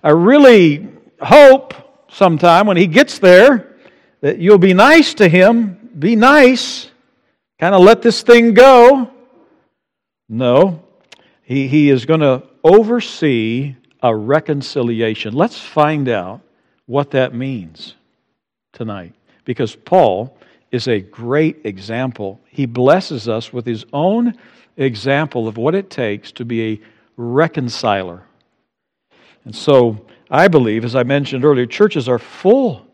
I 0.03 0.11
really 0.11 0.87
hope 1.19 1.73
sometime 2.11 2.67
when 2.67 2.77
he 2.77 2.87
gets 2.87 3.17
there 3.19 3.75
that 4.21 4.37
you'll 4.37 4.57
be 4.59 4.73
nice 4.73 5.15
to 5.15 5.27
him. 5.27 5.89
Be 5.97 6.15
nice. 6.15 6.89
Kind 7.59 7.73
of 7.73 7.81
let 7.81 8.01
this 8.01 8.21
thing 8.21 8.53
go. 8.53 9.11
No. 10.29 10.83
He, 11.43 11.67
he 11.67 11.89
is 11.89 12.05
going 12.05 12.21
to 12.21 12.43
oversee 12.63 13.75
a 14.01 14.15
reconciliation. 14.15 15.33
Let's 15.33 15.59
find 15.59 16.09
out 16.09 16.41
what 16.85 17.11
that 17.11 17.33
means 17.33 17.95
tonight. 18.71 19.13
Because 19.45 19.75
Paul 19.75 20.37
is 20.71 20.87
a 20.87 20.99
great 20.99 21.65
example. 21.65 22.39
He 22.49 22.65
blesses 22.65 23.29
us 23.29 23.53
with 23.53 23.65
his 23.65 23.85
own 23.93 24.37
example 24.77 25.47
of 25.47 25.57
what 25.57 25.75
it 25.75 25.89
takes 25.89 26.31
to 26.33 26.45
be 26.45 26.73
a 26.73 26.81
reconciler. 27.17 28.23
And 29.45 29.55
so 29.55 30.05
I 30.31 30.47
believe, 30.47 30.83
as 30.83 30.95
I 30.95 31.03
mentioned 31.03 31.45
earlier, 31.45 31.65
churches 31.65 32.09
are 32.09 32.19
full 32.19 32.87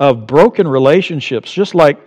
of 0.00 0.26
broken 0.26 0.66
relationships, 0.66 1.52
just 1.52 1.74
like 1.74 1.98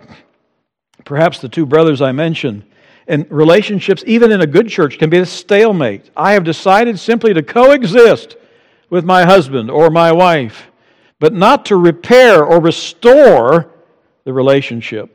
perhaps 1.04 1.38
the 1.38 1.48
two 1.48 1.66
brothers 1.66 2.02
I 2.02 2.12
mentioned. 2.12 2.64
And 3.06 3.30
relationships, 3.30 4.04
even 4.06 4.30
in 4.30 4.40
a 4.40 4.46
good 4.46 4.68
church, 4.68 4.98
can 4.98 5.10
be 5.10 5.18
a 5.18 5.26
stalemate. 5.26 6.10
I 6.16 6.32
have 6.32 6.44
decided 6.44 6.98
simply 6.98 7.34
to 7.34 7.42
coexist 7.42 8.36
with 8.90 9.04
my 9.04 9.24
husband 9.24 9.70
or 9.70 9.90
my 9.90 10.12
wife, 10.12 10.70
but 11.18 11.32
not 11.32 11.66
to 11.66 11.76
repair 11.76 12.44
or 12.44 12.60
restore 12.60 13.70
the 14.24 14.32
relationship. 14.32 15.10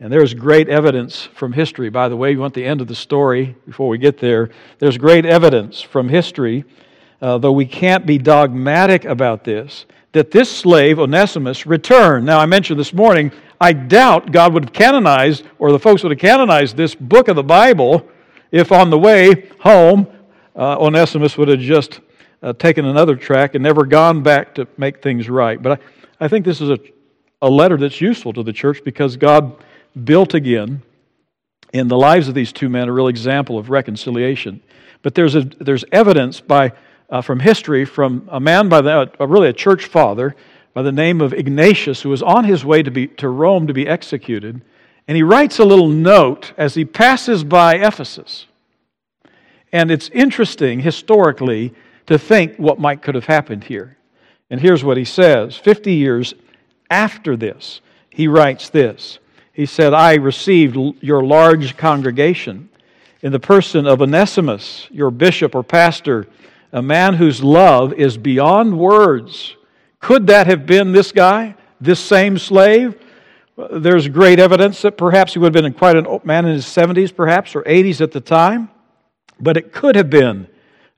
And 0.00 0.12
there's 0.12 0.34
great 0.34 0.68
evidence 0.68 1.22
from 1.22 1.52
history. 1.52 1.88
By 1.88 2.08
the 2.08 2.16
way, 2.16 2.32
you 2.32 2.40
want 2.40 2.54
the 2.54 2.64
end 2.64 2.80
of 2.80 2.88
the 2.88 2.94
story 2.94 3.56
before 3.66 3.88
we 3.88 3.98
get 3.98 4.18
there. 4.18 4.50
There's 4.78 4.98
great 4.98 5.24
evidence 5.24 5.80
from 5.80 6.08
history 6.08 6.64
uh, 7.22 7.38
though 7.38 7.52
we 7.52 7.66
can't 7.66 8.04
be 8.04 8.18
dogmatic 8.18 9.04
about 9.04 9.44
this, 9.44 9.86
that 10.12 10.30
this 10.30 10.54
slave, 10.54 10.98
Onesimus, 10.98 11.66
returned. 11.66 12.26
Now, 12.26 12.38
I 12.38 12.46
mentioned 12.46 12.78
this 12.78 12.92
morning, 12.92 13.32
I 13.60 13.72
doubt 13.72 14.30
God 14.30 14.52
would 14.54 14.64
have 14.64 14.72
canonized, 14.72 15.44
or 15.58 15.72
the 15.72 15.78
folks 15.78 16.02
would 16.02 16.12
have 16.12 16.18
canonized 16.18 16.76
this 16.76 16.94
book 16.94 17.28
of 17.28 17.36
the 17.36 17.42
Bible 17.42 18.06
if 18.50 18.70
on 18.70 18.90
the 18.90 18.98
way 18.98 19.48
home, 19.60 20.06
uh, 20.54 20.76
Onesimus 20.78 21.38
would 21.38 21.48
have 21.48 21.60
just 21.60 22.00
uh, 22.42 22.52
taken 22.52 22.84
another 22.84 23.16
track 23.16 23.54
and 23.54 23.62
never 23.62 23.86
gone 23.86 24.22
back 24.22 24.54
to 24.54 24.68
make 24.76 25.02
things 25.02 25.28
right. 25.30 25.62
But 25.62 25.80
I, 26.20 26.24
I 26.26 26.28
think 26.28 26.44
this 26.44 26.60
is 26.60 26.68
a, 26.68 26.78
a 27.40 27.48
letter 27.48 27.78
that's 27.78 28.00
useful 28.00 28.32
to 28.34 28.42
the 28.42 28.52
church 28.52 28.84
because 28.84 29.16
God 29.16 29.56
built 30.04 30.34
again 30.34 30.82
in 31.72 31.88
the 31.88 31.96
lives 31.96 32.28
of 32.28 32.34
these 32.34 32.52
two 32.52 32.68
men 32.68 32.88
a 32.88 32.92
real 32.92 33.08
example 33.08 33.58
of 33.58 33.70
reconciliation. 33.70 34.60
But 35.00 35.14
there's, 35.14 35.34
a, 35.34 35.40
there's 35.40 35.84
evidence 35.90 36.40
by 36.40 36.72
uh, 37.12 37.20
from 37.20 37.38
history 37.38 37.84
from 37.84 38.26
a 38.32 38.40
man 38.40 38.70
by 38.70 38.80
the, 38.80 39.12
uh, 39.20 39.26
really 39.26 39.48
a 39.48 39.52
church 39.52 39.84
father 39.84 40.34
by 40.72 40.80
the 40.80 40.90
name 40.90 41.20
of 41.20 41.34
Ignatius, 41.34 42.00
who 42.00 42.08
was 42.08 42.22
on 42.22 42.44
his 42.44 42.64
way 42.64 42.82
to, 42.82 42.90
be, 42.90 43.06
to 43.06 43.28
Rome 43.28 43.66
to 43.66 43.74
be 43.74 43.86
executed. 43.86 44.62
And 45.06 45.16
he 45.16 45.22
writes 45.22 45.58
a 45.58 45.64
little 45.66 45.88
note 45.88 46.54
as 46.56 46.74
he 46.74 46.86
passes 46.86 47.44
by 47.44 47.74
Ephesus. 47.74 48.46
And 49.70 49.90
it's 49.90 50.08
interesting 50.08 50.80
historically 50.80 51.74
to 52.06 52.18
think 52.18 52.56
what 52.56 52.80
might 52.80 53.02
could 53.02 53.14
have 53.14 53.26
happened 53.26 53.64
here. 53.64 53.98
And 54.48 54.58
here's 54.58 54.82
what 54.82 54.96
he 54.96 55.04
says 55.04 55.56
50 55.56 55.92
years 55.92 56.32
after 56.90 57.36
this, 57.36 57.82
he 58.08 58.26
writes 58.26 58.70
this. 58.70 59.18
He 59.52 59.66
said, 59.66 59.92
I 59.92 60.14
received 60.14 60.78
your 61.02 61.22
large 61.22 61.76
congregation 61.76 62.70
in 63.20 63.32
the 63.32 63.40
person 63.40 63.86
of 63.86 64.00
Onesimus, 64.00 64.88
your 64.90 65.10
bishop 65.10 65.54
or 65.54 65.62
pastor 65.62 66.26
a 66.72 66.82
man 66.82 67.14
whose 67.14 67.42
love 67.42 67.92
is 67.92 68.16
beyond 68.16 68.78
words. 68.78 69.56
Could 70.00 70.26
that 70.28 70.46
have 70.46 70.66
been 70.66 70.92
this 70.92 71.12
guy, 71.12 71.54
this 71.80 72.00
same 72.00 72.38
slave? 72.38 72.98
There's 73.70 74.08
great 74.08 74.38
evidence 74.38 74.82
that 74.82 74.96
perhaps 74.96 75.34
he 75.34 75.38
would 75.38 75.54
have 75.54 75.62
been 75.62 75.72
quite 75.74 75.96
a 75.96 76.20
man 76.24 76.46
in 76.46 76.54
his 76.54 76.64
70s, 76.64 77.14
perhaps, 77.14 77.54
or 77.54 77.62
80s 77.62 78.00
at 78.00 78.10
the 78.10 78.20
time. 78.20 78.70
But 79.38 79.56
it 79.56 79.72
could 79.72 79.94
have 79.96 80.08
been 80.08 80.48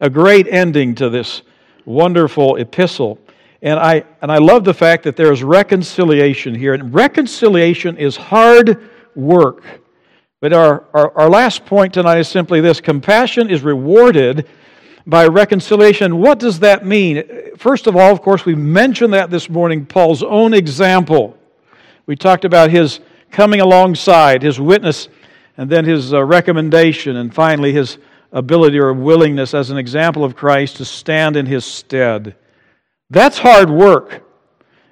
a 0.01 0.09
great 0.09 0.47
ending 0.47 0.95
to 0.97 1.11
this 1.11 1.43
wonderful 1.85 2.57
epistle. 2.57 3.19
And 3.61 3.79
I, 3.79 4.05
and 4.23 4.31
I 4.31 4.39
love 4.39 4.65
the 4.65 4.75
fact 4.75 5.03
that 5.05 5.17
there's 5.17 5.43
reconciliation 5.43 6.55
here. 6.55 6.75
And 6.75 6.95
reconciliation 6.95 7.97
is 7.97 8.17
hard 8.17 8.89
work. 9.17 9.65
But 10.41 10.53
our, 10.53 10.85
our, 10.93 11.17
our 11.19 11.31
last 11.31 11.65
point 11.65 11.95
tonight 11.95 12.19
is 12.19 12.29
simply 12.29 12.61
this 12.61 12.81
compassion 12.81 13.51
is 13.51 13.63
rewarded 13.63 14.47
by 15.07 15.27
reconciliation. 15.27 16.19
What 16.19 16.39
does 16.39 16.61
that 16.61 16.87
mean? 16.87 17.23
First 17.57 17.87
of 17.87 17.97
all, 17.97 18.11
of 18.11 18.23
course, 18.23 18.45
we 18.45 18.55
mentioned 18.55 19.13
that 19.13 19.31
this 19.31 19.51
morning, 19.51 19.85
Paul's 19.85 20.23
own 20.23 20.55
example. 20.55 21.37
We 22.07 22.17
talked 22.17 22.45
about 22.45 22.71
his 22.71 23.01
coming 23.31 23.61
alongside, 23.61 24.43
his 24.43 24.61
witness, 24.61 25.09
and 25.57 25.69
then 25.69 25.85
his 25.85 26.13
uh, 26.13 26.25
recommendation, 26.25 27.17
and 27.17 27.35
finally 27.35 27.73
his 27.73 27.99
ability 28.33 28.79
or 28.79 28.93
willingness 28.93 29.55
as 29.55 29.71
an 29.71 29.79
example 29.79 30.25
of 30.25 30.35
Christ 30.35 30.77
to 30.77 30.85
stand 30.85 31.37
in 31.37 31.47
his 31.47 31.65
stead. 31.65 32.35
That's 33.11 33.39
hard 33.39 33.71
work. 33.71 34.23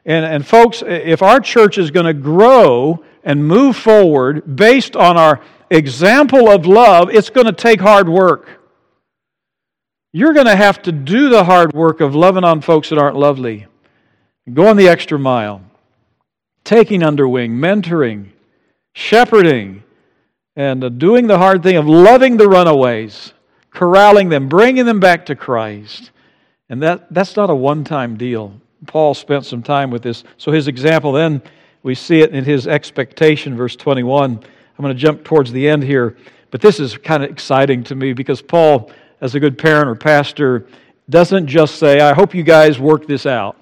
And, 0.05 0.25
and 0.25 0.47
folks, 0.47 0.83
if 0.87 1.23
our 1.23 1.41
church 1.41 1.79
is 1.79 1.91
going 1.91 2.07
to 2.07 2.15
grow 2.15 3.03
and 3.25 3.45
move 3.45 3.77
forward 3.77 4.57
based 4.57 4.97
on 4.97 5.17
our 5.17 5.41
example 5.71 6.49
of 6.49 6.67
love, 6.67 7.11
it's 7.11 7.31
going 7.31 7.47
to 7.47 7.53
take 7.53 7.81
hard 7.81 8.09
work. 8.09 8.62
You're 10.13 10.35
going 10.35 10.47
to 10.47 10.57
have 10.57 10.83
to 10.83 10.93
do 10.93 11.31
the 11.31 11.45
hard 11.45 11.73
work 11.73 12.03
of 12.03 12.15
loving 12.15 12.45
on 12.45 12.61
folks 12.61 12.91
that 12.91 12.99
aren't 12.99 13.17
lovely, 13.17 13.67
going 14.53 14.77
the 14.77 14.89
extra 14.89 15.19
mile, 15.19 15.63
taking 16.65 17.03
under 17.03 17.27
wing, 17.27 17.53
mentoring, 17.53 18.29
shepherding, 18.93 19.83
and 20.55 20.85
uh, 20.85 20.91
doing 20.91 21.27
the 21.29 21.39
hard 21.39 21.63
thing 21.63 21.77
of 21.77 21.87
loving 21.87 22.37
the 22.37 22.47
runaways, 22.47 23.33
corralling 23.71 24.29
them, 24.29 24.49
bringing 24.49 24.85
them 24.85 25.01
back 25.01 25.25
to 25.27 25.35
Christ. 25.35 26.11
And 26.69 26.83
that, 26.83 27.13
that's 27.13 27.35
not 27.37 27.49
a 27.49 27.55
one 27.55 27.83
time 27.83 28.19
deal. 28.19 28.61
Paul 28.87 29.15
spent 29.15 29.47
some 29.47 29.63
time 29.63 29.91
with 29.91 30.03
this. 30.03 30.25
So 30.37 30.53
his 30.53 30.69
example 30.69 31.13
then, 31.13 31.41
we 31.83 31.95
see 31.95 32.21
it 32.21 32.35
in 32.35 32.45
his 32.45 32.67
expectation, 32.67 33.57
verse 33.57 33.77
21. 33.77 34.33
I'm 34.33 34.83
going 34.83 34.95
to 34.95 35.01
jump 35.01 35.25
towards 35.25 35.53
the 35.53 35.69
end 35.69 35.85
here, 35.85 36.17
but 36.51 36.61
this 36.61 36.81
is 36.81 36.99
kind 36.99 37.25
of 37.25 37.31
exciting 37.31 37.83
to 37.85 37.95
me 37.95 38.13
because 38.13 38.43
Paul, 38.43 38.91
as 39.23 39.37
a 39.37 39.41
good 39.41 39.57
parent 39.57 39.89
or 39.89 39.95
pastor, 39.95 40.67
doesn't 41.09 41.47
just 41.47 41.77
say, 41.77 42.01
I 42.01 42.13
hope 42.13 42.35
you 42.35 42.43
guys 42.43 42.79
work 42.79 43.07
this 43.07 43.25
out. 43.25 43.57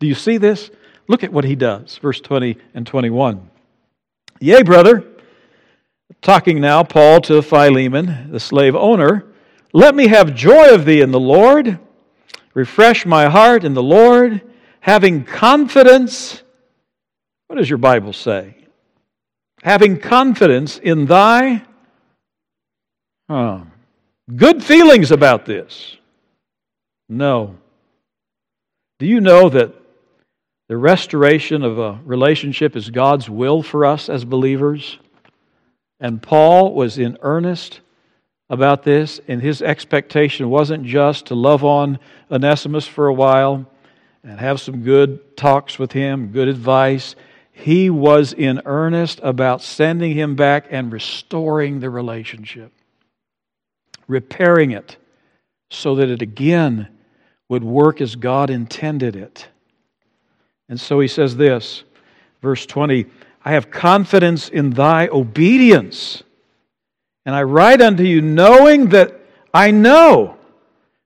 Do 0.00 0.08
you 0.08 0.14
see 0.14 0.36
this? 0.36 0.70
Look 1.08 1.22
at 1.22 1.32
what 1.32 1.44
he 1.44 1.54
does, 1.54 1.96
verse 1.98 2.20
20 2.20 2.58
and 2.74 2.84
21. 2.84 3.48
Yea, 4.40 4.62
brother, 4.62 5.04
talking 6.20 6.60
now, 6.60 6.82
Paul 6.82 7.20
to 7.22 7.40
Philemon, 7.42 8.32
the 8.32 8.40
slave 8.40 8.74
owner, 8.74 9.24
let 9.72 9.94
me 9.94 10.08
have 10.08 10.34
joy 10.34 10.74
of 10.74 10.84
thee 10.84 11.00
in 11.00 11.12
the 11.12 11.20
Lord, 11.20 11.78
refresh 12.52 13.06
my 13.06 13.28
heart 13.28 13.62
in 13.62 13.74
the 13.74 13.82
Lord, 13.82 14.42
having 14.80 15.24
confidence. 15.24 16.42
What 17.46 17.56
does 17.56 17.70
your 17.70 17.78
Bible 17.78 18.12
say? 18.12 18.56
Having 19.62 20.00
confidence 20.00 20.78
in 20.78 21.06
thy 21.06 21.62
huh, 23.30 23.60
good 24.34 24.62
feelings 24.62 25.10
about 25.10 25.46
this. 25.46 25.96
No. 27.08 27.56
Do 28.98 29.06
you 29.06 29.20
know 29.20 29.48
that 29.48 29.74
the 30.68 30.76
restoration 30.76 31.62
of 31.62 31.78
a 31.78 32.00
relationship 32.04 32.74
is 32.74 32.90
God's 32.90 33.30
will 33.30 33.62
for 33.62 33.84
us 33.84 34.08
as 34.08 34.24
believers? 34.24 34.98
And 36.00 36.20
Paul 36.20 36.74
was 36.74 36.98
in 36.98 37.18
earnest 37.22 37.80
about 38.48 38.82
this, 38.82 39.20
and 39.28 39.40
his 39.40 39.62
expectation 39.62 40.50
wasn't 40.50 40.84
just 40.84 41.26
to 41.26 41.34
love 41.34 41.64
on 41.64 41.98
Onesimus 42.30 42.86
for 42.86 43.06
a 43.06 43.14
while 43.14 43.66
and 44.22 44.40
have 44.40 44.60
some 44.60 44.82
good 44.82 45.36
talks 45.36 45.78
with 45.78 45.92
him, 45.92 46.32
good 46.32 46.48
advice. 46.48 47.14
He 47.52 47.90
was 47.90 48.32
in 48.32 48.60
earnest 48.64 49.20
about 49.22 49.62
sending 49.62 50.12
him 50.12 50.36
back 50.36 50.66
and 50.70 50.92
restoring 50.92 51.80
the 51.80 51.90
relationship, 51.90 52.72
repairing 54.06 54.70
it 54.70 54.96
so 55.70 55.96
that 55.96 56.08
it 56.08 56.22
again 56.22 56.88
would 57.48 57.64
work 57.64 58.00
as 58.00 58.16
God 58.16 58.50
intended 58.50 59.16
it. 59.16 59.48
And 60.68 60.80
so 60.80 61.00
he 61.00 61.08
says 61.08 61.36
this, 61.36 61.84
verse 62.42 62.66
20 62.66 63.06
I 63.44 63.52
have 63.52 63.70
confidence 63.70 64.48
in 64.48 64.70
thy 64.70 65.06
obedience. 65.06 66.24
And 67.24 67.34
I 67.34 67.44
write 67.44 67.80
unto 67.80 68.02
you 68.02 68.20
knowing 68.20 68.88
that 68.88 69.20
I 69.54 69.70
know 69.70 70.36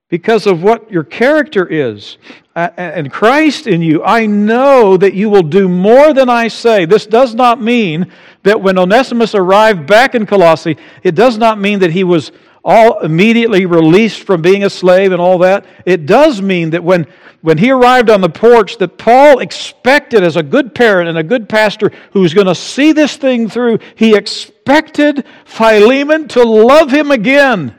because 0.09 0.47
of 0.47 0.61
what 0.61 0.91
your 0.91 1.03
character 1.03 1.65
is 1.67 2.17
and 2.55 3.11
Christ 3.11 3.67
in 3.67 3.81
you, 3.81 4.03
I 4.03 4.25
know 4.25 4.97
that 4.97 5.13
you 5.13 5.29
will 5.29 5.43
do 5.43 5.69
more 5.69 6.13
than 6.13 6.29
I 6.29 6.49
say. 6.49 6.85
This 6.85 7.05
does 7.05 7.33
not 7.33 7.61
mean 7.61 8.11
that 8.43 8.59
when 8.59 8.77
Onesimus 8.77 9.35
arrived 9.35 9.85
back 9.87 10.15
in 10.15 10.25
Colossae, 10.25 10.77
it 11.03 11.15
does 11.15 11.37
not 11.37 11.59
mean 11.59 11.79
that 11.79 11.91
he 11.91 12.03
was 12.03 12.31
all 12.63 12.99
immediately 12.99 13.65
released 13.65 14.23
from 14.23 14.41
being 14.41 14.63
a 14.63 14.69
slave 14.69 15.11
and 15.11 15.21
all 15.21 15.39
that. 15.39 15.65
It 15.85 16.05
does 16.05 16.41
mean 16.41 16.71
that 16.71 16.83
when, 16.83 17.07
when 17.41 17.57
he 17.57 17.71
arrived 17.71 18.09
on 18.09 18.21
the 18.21 18.29
porch, 18.29 18.77
that 18.77 18.97
Paul 18.97 19.39
expected, 19.39 20.23
as 20.23 20.35
a 20.35 20.43
good 20.43 20.75
parent 20.75 21.09
and 21.09 21.17
a 21.17 21.23
good 21.23 21.49
pastor 21.49 21.91
who's 22.13 22.33
going 22.33 22.47
to 22.47 22.55
see 22.55 22.91
this 22.91 23.17
thing 23.17 23.49
through, 23.49 23.79
he 23.95 24.15
expected 24.15 25.25
Philemon 25.45 26.27
to 26.29 26.43
love 26.43 26.91
him 26.91 27.11
again. 27.11 27.75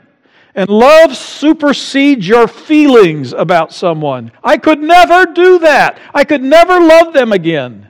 And 0.55 0.69
love 0.69 1.15
supersedes 1.17 2.27
your 2.27 2.47
feelings 2.47 3.33
about 3.33 3.73
someone. 3.73 4.31
I 4.43 4.57
could 4.57 4.79
never 4.79 5.25
do 5.25 5.59
that. 5.59 5.99
I 6.13 6.25
could 6.25 6.43
never 6.43 6.79
love 6.79 7.11
them 7.13 7.31
again. 7.31 7.89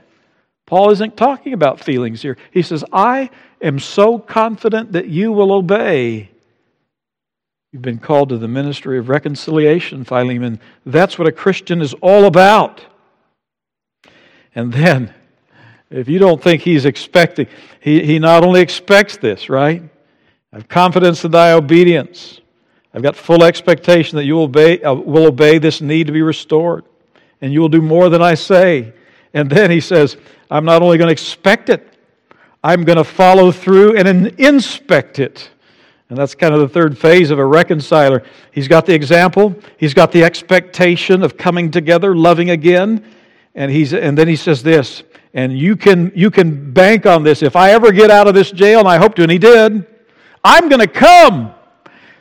Paul 0.64 0.90
isn't 0.92 1.16
talking 1.16 1.52
about 1.52 1.80
feelings 1.80 2.22
here. 2.22 2.38
He 2.52 2.62
says, 2.62 2.82
I 2.90 3.28
am 3.60 3.78
so 3.78 4.18
confident 4.18 4.92
that 4.92 5.08
you 5.08 5.30
will 5.30 5.52
obey 5.52 6.30
You've 7.74 7.82
been 7.82 7.98
called 7.98 8.28
to 8.28 8.38
the 8.38 8.46
ministry 8.46 8.98
of 8.98 9.08
reconciliation, 9.08 10.04
Philemon. 10.04 10.60
That's 10.86 11.18
what 11.18 11.26
a 11.26 11.32
Christian 11.32 11.82
is 11.82 11.92
all 11.94 12.26
about. 12.26 12.86
And 14.54 14.72
then, 14.72 15.12
if 15.90 16.08
you 16.08 16.20
don't 16.20 16.40
think 16.40 16.62
he's 16.62 16.84
expecting, 16.84 17.48
he, 17.80 18.06
he 18.06 18.20
not 18.20 18.44
only 18.44 18.60
expects 18.60 19.16
this, 19.16 19.48
right? 19.48 19.82
I 20.52 20.56
have 20.56 20.68
confidence 20.68 21.24
in 21.24 21.32
thy 21.32 21.50
obedience. 21.50 22.40
I've 22.94 23.02
got 23.02 23.16
full 23.16 23.42
expectation 23.42 24.18
that 24.18 24.24
you 24.24 24.36
will 24.36 24.44
obey, 24.44 24.80
uh, 24.80 24.94
will 24.94 25.26
obey 25.26 25.58
this 25.58 25.80
need 25.80 26.06
to 26.06 26.12
be 26.12 26.22
restored. 26.22 26.84
And 27.40 27.52
you 27.52 27.60
will 27.60 27.68
do 27.68 27.82
more 27.82 28.08
than 28.08 28.22
I 28.22 28.34
say. 28.34 28.92
And 29.32 29.50
then 29.50 29.72
he 29.72 29.80
says, 29.80 30.16
I'm 30.48 30.64
not 30.64 30.80
only 30.80 30.96
going 30.96 31.08
to 31.08 31.12
expect 31.12 31.70
it, 31.70 31.92
I'm 32.62 32.84
going 32.84 32.98
to 32.98 33.04
follow 33.04 33.50
through 33.50 33.96
and 33.96 34.28
inspect 34.38 35.18
it. 35.18 35.50
And 36.10 36.18
that's 36.18 36.34
kind 36.34 36.54
of 36.54 36.60
the 36.60 36.68
third 36.68 36.98
phase 36.98 37.30
of 37.30 37.38
a 37.38 37.46
reconciler. 37.46 38.22
He's 38.52 38.68
got 38.68 38.86
the 38.86 38.94
example, 38.94 39.56
he's 39.78 39.94
got 39.94 40.12
the 40.12 40.22
expectation 40.22 41.22
of 41.22 41.36
coming 41.36 41.70
together, 41.70 42.14
loving 42.14 42.50
again, 42.50 43.04
and 43.54 43.70
he's 43.70 43.94
and 43.94 44.16
then 44.18 44.28
he 44.28 44.36
says 44.36 44.62
this, 44.62 45.02
and 45.32 45.58
you 45.58 45.76
can 45.76 46.12
you 46.14 46.30
can 46.30 46.72
bank 46.72 47.06
on 47.06 47.22
this. 47.22 47.42
If 47.42 47.56
I 47.56 47.70
ever 47.70 47.90
get 47.90 48.10
out 48.10 48.28
of 48.28 48.34
this 48.34 48.50
jail, 48.50 48.80
and 48.80 48.88
I 48.88 48.98
hope 48.98 49.14
to, 49.14 49.22
and 49.22 49.30
he 49.30 49.38
did, 49.38 49.86
I'm 50.42 50.68
gonna 50.68 50.86
come. 50.86 51.54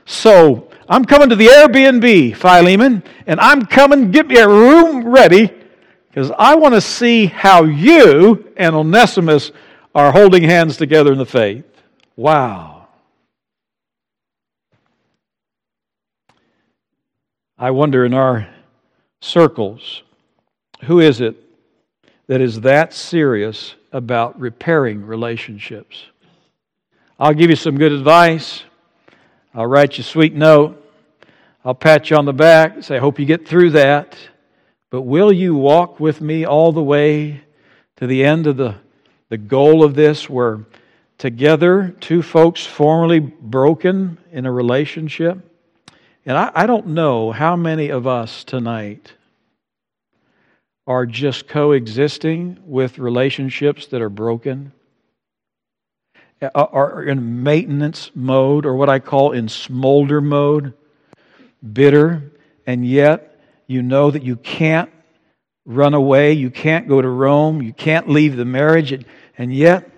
So 0.06 0.70
I'm 0.88 1.06
coming 1.06 1.30
to 1.30 1.36
the 1.36 1.48
Airbnb, 1.48 2.36
Philemon, 2.36 3.04
and 3.26 3.40
I'm 3.40 3.66
coming, 3.66 4.12
get 4.12 4.28
me 4.28 4.38
a 4.38 4.48
room 4.48 5.08
ready, 5.08 5.52
because 6.10 6.32
I 6.38 6.56
want 6.56 6.74
to 6.76 6.82
see 6.82 7.26
how 7.26 7.64
you 7.64 8.54
and 8.58 8.76
Onesimus 8.76 9.52
are 9.96 10.12
holding 10.12 10.44
hands 10.44 10.78
together 10.78 11.12
in 11.12 11.18
the 11.18 11.26
faith. 11.26 11.66
Wow. 12.16 12.73
I 17.58 17.70
wonder 17.70 18.04
in 18.04 18.16
our 18.16 18.48
circles, 19.22 20.02
who 20.86 21.00
is 21.00 21.22
it 21.22 21.36
that 22.28 22.42
is 22.42 22.62
that 22.62 22.94
serious 22.94 23.76
about 23.92 24.40
repairing 24.40 25.06
relationships? 25.06 26.06
I'll 27.20 27.34
give 27.36 27.52
you 27.52 27.56
some 27.56 27.78
good 27.78 27.92
advice. 27.92 28.64
I'll 29.54 29.68
write 29.68 30.00
you 30.00 30.02
a 30.02 30.06
sweet 30.06 30.34
note. 30.34 30.80
I'll 31.64 31.76
pat 31.76 32.10
you 32.10 32.18
on 32.18 32.26
the 32.26 32.34
back, 32.34 32.82
say, 32.84 32.96
I 32.96 33.00
hope 33.00 33.20
you 33.20 33.26
get 33.26 33.48
through 33.48 33.70
that. 33.72 34.18
But 34.90 35.04
will 35.04 35.32
you 35.32 35.56
walk 35.56 36.00
with 36.00 36.22
me 36.22 36.46
all 36.46 36.72
the 36.72 36.84
way 36.84 37.44
to 37.98 38.08
the 38.08 38.26
end 38.26 38.48
of 38.48 38.58
the, 38.58 38.76
the 39.30 39.38
goal 39.38 39.84
of 39.84 39.94
this, 39.94 40.28
where 40.28 40.66
together, 41.20 41.96
two 42.00 42.24
folks 42.24 42.66
formerly 42.66 43.20
broken 43.20 44.18
in 44.32 44.48
a 44.48 44.52
relationship, 44.52 45.53
and 46.26 46.38
I, 46.38 46.52
I 46.56 46.66
don't 46.66 46.88
know 46.88 47.32
how 47.32 47.56
many 47.56 47.90
of 47.90 48.08
us 48.08 48.44
tonight 48.44 49.14
are 50.86 51.06
just 51.06 51.48
coexisting 51.48 52.60
with 52.66 53.00
relationships 53.00 53.88
that 53.88 54.02
are 54.02 54.10
broken, 54.10 54.74
uh, 56.42 56.50
are 56.54 57.04
in 57.04 57.44
maintenance 57.44 58.12
mode, 58.16 58.66
or 58.66 58.76
what 58.76 58.90
I 58.90 59.00
call 59.00 59.32
in 59.32 59.48
smolder 59.48 60.22
mode, 60.22 60.74
bitter, 61.72 62.32
and 62.66 62.86
yet 62.86 63.40
you 63.68 63.82
know 63.82 64.12
that 64.12 64.24
you 64.24 64.36
can't 64.36 64.90
run 65.66 65.94
away, 65.94 66.34
you 66.34 66.50
can't 66.50 66.88
go 66.88 67.02
to 67.02 67.08
Rome, 67.08 67.62
you 67.62 67.74
can't 67.74 68.10
leave 68.10 68.36
the 68.36 68.46
marriage, 68.46 69.06
and 69.38 69.54
yet 69.54 69.90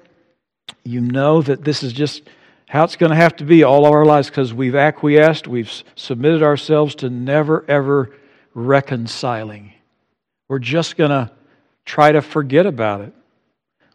you 0.83 1.01
know 1.01 1.41
that 1.41 1.63
this 1.63 1.81
is 1.81 1.93
just 1.93 2.21
how 2.67 2.83
it's 2.83 2.95
going 2.95 3.11
to 3.11 3.15
have 3.15 3.35
to 3.37 3.43
be 3.43 3.63
all 3.63 3.85
of 3.85 3.93
our 3.93 4.05
lives 4.05 4.29
because 4.29 4.53
we've 4.53 4.75
acquiesced, 4.75 5.47
we've 5.47 5.83
submitted 5.95 6.41
ourselves 6.41 6.95
to 6.95 7.09
never, 7.09 7.63
ever 7.67 8.11
reconciling. 8.53 9.73
We're 10.47 10.59
just 10.59 10.97
going 10.97 11.11
to 11.11 11.31
try 11.85 12.11
to 12.11 12.21
forget 12.21 12.65
about 12.65 13.01
it. 13.01 13.13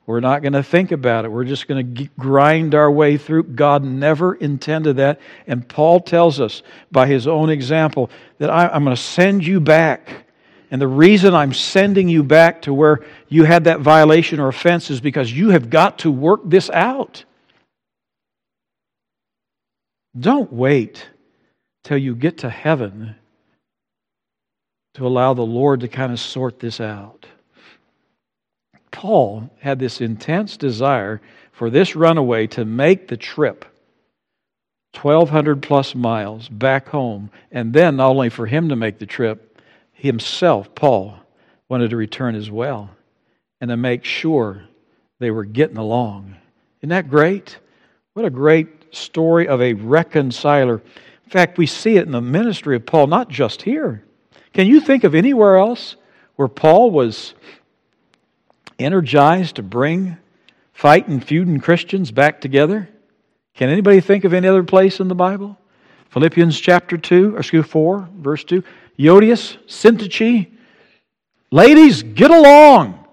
We're 0.06 0.20
not 0.20 0.42
going 0.42 0.54
to 0.54 0.62
think 0.62 0.90
about 0.90 1.24
it. 1.24 1.30
We're 1.30 1.44
just 1.44 1.68
going 1.68 1.94
to 1.94 2.08
grind 2.18 2.74
our 2.74 2.90
way 2.90 3.16
through. 3.16 3.44
God 3.44 3.84
never 3.84 4.34
intended 4.34 4.96
that. 4.96 5.20
And 5.46 5.68
Paul 5.68 6.00
tells 6.00 6.40
us 6.40 6.62
by 6.90 7.06
his 7.06 7.28
own 7.28 7.48
example 7.48 8.10
that 8.38 8.50
I, 8.50 8.74
am 8.74 8.82
going 8.82 8.96
to 8.96 9.00
send 9.00 9.46
you 9.46 9.60
back. 9.60 10.26
And 10.72 10.80
the 10.80 10.88
reason 10.88 11.34
I'm 11.34 11.52
sending 11.52 12.08
you 12.08 12.24
back 12.24 12.62
to 12.62 12.74
where 12.74 13.00
you 13.28 13.44
had 13.44 13.64
that 13.64 13.80
violation 13.80 14.40
or 14.40 14.48
offense 14.48 14.90
is 14.90 15.00
because 15.00 15.32
you 15.32 15.50
have 15.50 15.70
got 15.70 15.98
to 16.00 16.10
work 16.10 16.40
this 16.44 16.70
out. 16.70 17.24
Don't 20.18 20.52
wait 20.52 21.08
till 21.84 21.98
you 21.98 22.14
get 22.14 22.38
to 22.38 22.50
heaven 22.50 23.14
to 24.94 25.06
allow 25.06 25.34
the 25.34 25.42
Lord 25.42 25.80
to 25.80 25.88
kind 25.88 26.12
of 26.12 26.18
sort 26.18 26.58
this 26.58 26.80
out. 26.80 27.26
Paul 28.90 29.50
had 29.60 29.78
this 29.78 30.00
intense 30.00 30.56
desire 30.56 31.20
for 31.52 31.70
this 31.70 31.94
runaway 31.94 32.48
to 32.48 32.64
make 32.64 33.08
the 33.08 33.16
trip 33.16 33.64
1,200 35.00 35.62
plus 35.62 35.94
miles 35.94 36.48
back 36.48 36.88
home, 36.88 37.30
and 37.52 37.72
then 37.72 37.96
not 37.96 38.10
only 38.10 38.28
for 38.28 38.46
him 38.46 38.68
to 38.68 38.76
make 38.76 38.98
the 38.98 39.06
trip, 39.06 39.62
himself, 39.92 40.74
Paul, 40.74 41.14
wanted 41.68 41.90
to 41.90 41.96
return 41.96 42.34
as 42.34 42.50
well 42.50 42.90
and 43.60 43.68
to 43.68 43.76
make 43.76 44.04
sure 44.04 44.64
they 45.20 45.30
were 45.30 45.44
getting 45.44 45.76
along. 45.76 46.34
Isn't 46.80 46.88
that 46.88 47.08
great? 47.08 47.58
What 48.14 48.24
a 48.24 48.30
great 48.30 48.79
story 48.90 49.48
of 49.48 49.60
a 49.60 49.74
reconciler. 49.74 50.82
In 51.24 51.30
fact, 51.30 51.58
we 51.58 51.66
see 51.66 51.96
it 51.96 52.06
in 52.06 52.12
the 52.12 52.20
ministry 52.20 52.76
of 52.76 52.86
Paul, 52.86 53.06
not 53.06 53.28
just 53.28 53.62
here. 53.62 54.04
Can 54.52 54.66
you 54.66 54.80
think 54.80 55.04
of 55.04 55.14
anywhere 55.14 55.56
else 55.56 55.96
where 56.36 56.48
Paul 56.48 56.90
was 56.90 57.34
energized 58.78 59.56
to 59.56 59.62
bring 59.62 60.16
fighting, 60.72 61.20
feuding 61.20 61.60
Christians 61.60 62.10
back 62.10 62.40
together? 62.40 62.88
Can 63.54 63.68
anybody 63.68 64.00
think 64.00 64.24
of 64.24 64.32
any 64.32 64.48
other 64.48 64.64
place 64.64 65.00
in 65.00 65.08
the 65.08 65.14
Bible? 65.14 65.58
Philippians 66.10 66.58
chapter 66.58 66.98
2, 66.98 67.36
or 67.36 67.38
excuse 67.38 67.66
4, 67.66 68.08
verse 68.16 68.42
2. 68.44 68.64
Euodias, 68.98 69.56
Syntyche. 69.66 70.50
Ladies, 71.52 72.02
get 72.02 72.30
along. 72.30 73.06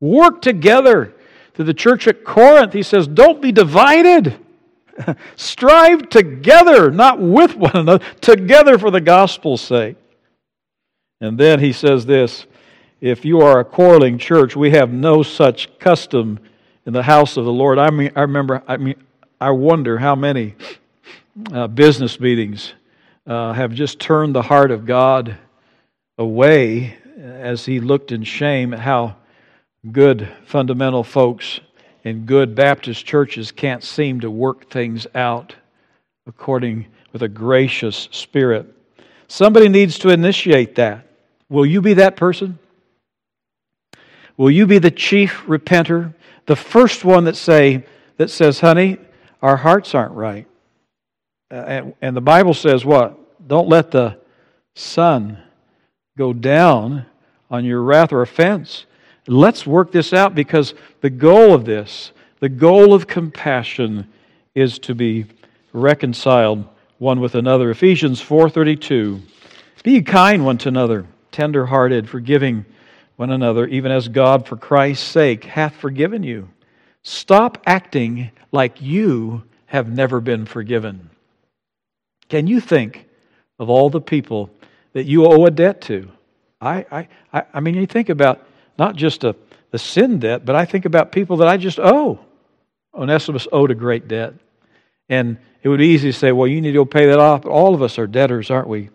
Work 0.00 0.42
together. 0.42 1.14
To 1.54 1.64
the 1.64 1.74
church 1.74 2.08
at 2.08 2.24
Corinth, 2.24 2.72
he 2.72 2.82
says, 2.82 3.06
Don't 3.06 3.40
be 3.42 3.52
divided. 3.52 4.38
Strive 5.36 6.08
together, 6.08 6.90
not 6.90 7.20
with 7.20 7.56
one 7.56 7.76
another, 7.76 8.04
together 8.20 8.78
for 8.78 8.90
the 8.90 9.00
gospel's 9.00 9.60
sake. 9.60 9.96
And 11.20 11.38
then 11.38 11.60
he 11.60 11.72
says 11.72 12.06
this 12.06 12.46
If 13.00 13.24
you 13.24 13.40
are 13.40 13.60
a 13.60 13.64
quarreling 13.64 14.18
church, 14.18 14.56
we 14.56 14.70
have 14.70 14.92
no 14.92 15.22
such 15.22 15.78
custom 15.78 16.38
in 16.86 16.92
the 16.92 17.02
house 17.02 17.36
of 17.36 17.44
the 17.44 17.52
Lord. 17.52 17.78
I 17.78 17.90
mean, 17.90 18.10
I 18.16 18.22
remember, 18.22 18.62
I 18.66 18.76
mean, 18.76 18.96
I 19.40 19.50
wonder 19.50 19.98
how 19.98 20.14
many 20.14 20.54
uh, 21.52 21.66
business 21.68 22.18
meetings 22.20 22.74
uh, 23.26 23.52
have 23.52 23.72
just 23.72 24.00
turned 24.00 24.34
the 24.34 24.42
heart 24.42 24.70
of 24.70 24.86
God 24.86 25.36
away 26.18 26.96
as 27.18 27.64
he 27.64 27.80
looked 27.80 28.12
in 28.12 28.24
shame 28.24 28.74
at 28.74 28.80
how 28.80 29.16
good 29.92 30.28
fundamental 30.44 31.02
folks 31.04 31.60
in 32.04 32.26
good 32.26 32.54
Baptist 32.54 33.04
churches 33.04 33.52
can't 33.52 33.82
seem 33.82 34.20
to 34.20 34.30
work 34.30 34.70
things 34.70 35.06
out 35.14 35.54
according 36.26 36.86
with 37.12 37.22
a 37.22 37.28
gracious 37.28 38.08
spirit. 38.12 38.72
Somebody 39.28 39.68
needs 39.68 39.98
to 40.00 40.08
initiate 40.08 40.76
that. 40.76 41.06
Will 41.48 41.66
you 41.66 41.80
be 41.80 41.94
that 41.94 42.16
person? 42.16 42.58
Will 44.36 44.50
you 44.50 44.66
be 44.66 44.78
the 44.78 44.90
chief 44.90 45.42
repenter, 45.46 46.14
the 46.46 46.56
first 46.56 47.04
one 47.04 47.24
that 47.24 47.36
say 47.36 47.84
that 48.16 48.30
says, 48.30 48.60
"Honey, 48.60 48.98
our 49.42 49.56
hearts 49.56 49.94
aren't 49.94 50.12
right." 50.12 50.46
Uh, 51.50 51.54
and, 51.54 51.94
and 52.00 52.16
the 52.16 52.20
Bible 52.20 52.54
says 52.54 52.84
what? 52.84 53.18
Don't 53.46 53.68
let 53.68 53.90
the 53.90 54.18
sun 54.74 55.38
go 56.16 56.32
down 56.32 57.06
on 57.50 57.64
your 57.64 57.82
wrath 57.82 58.12
or 58.12 58.22
offense. 58.22 58.86
Let's 59.30 59.64
work 59.64 59.92
this 59.92 60.12
out 60.12 60.34
because 60.34 60.74
the 61.02 61.08
goal 61.08 61.54
of 61.54 61.64
this, 61.64 62.10
the 62.40 62.48
goal 62.48 62.92
of 62.92 63.06
compassion 63.06 64.08
is 64.56 64.80
to 64.80 64.94
be 64.96 65.26
reconciled 65.72 66.64
one 66.98 67.20
with 67.20 67.36
another. 67.36 67.70
Ephesians 67.70 68.20
4:32 68.20 69.20
Be 69.84 70.02
kind 70.02 70.44
one 70.44 70.58
to 70.58 70.68
another, 70.68 71.06
tender-hearted, 71.30 72.08
forgiving 72.08 72.64
one 73.14 73.30
another, 73.30 73.68
even 73.68 73.92
as 73.92 74.08
God 74.08 74.48
for 74.48 74.56
Christ's 74.56 75.06
sake 75.06 75.44
hath 75.44 75.76
forgiven 75.76 76.24
you. 76.24 76.48
Stop 77.04 77.62
acting 77.66 78.32
like 78.50 78.82
you 78.82 79.44
have 79.66 79.88
never 79.88 80.20
been 80.20 80.44
forgiven. 80.44 81.08
Can 82.28 82.48
you 82.48 82.58
think 82.58 83.06
of 83.60 83.70
all 83.70 83.90
the 83.90 84.00
people 84.00 84.50
that 84.92 85.04
you 85.04 85.24
owe 85.24 85.44
a 85.46 85.52
debt 85.52 85.82
to? 85.82 86.10
I, 86.60 87.06
I, 87.32 87.44
I 87.54 87.60
mean, 87.60 87.76
you 87.76 87.86
think 87.86 88.08
about 88.08 88.44
not 88.80 88.96
just 88.96 89.24
a, 89.24 89.36
the 89.72 89.78
sin 89.78 90.18
debt, 90.18 90.46
but 90.46 90.56
I 90.56 90.64
think 90.64 90.86
about 90.86 91.12
people 91.12 91.36
that 91.36 91.48
I 91.48 91.58
just 91.58 91.78
owe. 91.78 92.18
Onesimus 92.94 93.46
owed 93.52 93.70
a 93.70 93.74
great 93.74 94.08
debt. 94.08 94.32
And 95.10 95.36
it 95.62 95.68
would 95.68 95.80
be 95.80 95.88
easy 95.88 96.10
to 96.10 96.18
say, 96.18 96.32
well, 96.32 96.48
you 96.48 96.62
need 96.62 96.70
to 96.70 96.78
go 96.78 96.86
pay 96.86 97.06
that 97.06 97.18
off. 97.18 97.42
But 97.42 97.50
all 97.50 97.74
of 97.74 97.82
us 97.82 97.98
are 97.98 98.06
debtors, 98.06 98.50
aren't 98.50 98.68
we? 98.68 98.88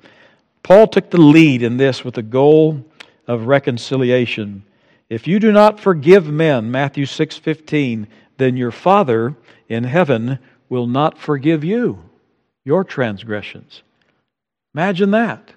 Paul 0.64 0.88
took 0.88 1.12
the 1.12 1.22
lead 1.22 1.62
in 1.62 1.78
this 1.78 2.04
with 2.04 2.16
the 2.16 2.24
goal 2.24 2.84
of 3.28 3.46
reconciliation. 3.46 4.64
If 5.08 5.28
you 5.28 5.40
do 5.40 5.52
not 5.52 5.80
forgive 5.80 6.26
men, 6.26 6.72
Matthew 6.72 7.06
6:15, 7.06 8.08
then 8.38 8.58
your 8.58 8.72
Father 8.72 9.36
in 9.70 9.84
heaven 9.84 10.40
will 10.68 10.88
not 10.88 11.20
forgive 11.20 11.64
you 11.64 12.00
your 12.64 12.84
transgressions. 12.84 13.84
Imagine 14.74 15.12
that. 15.12 15.54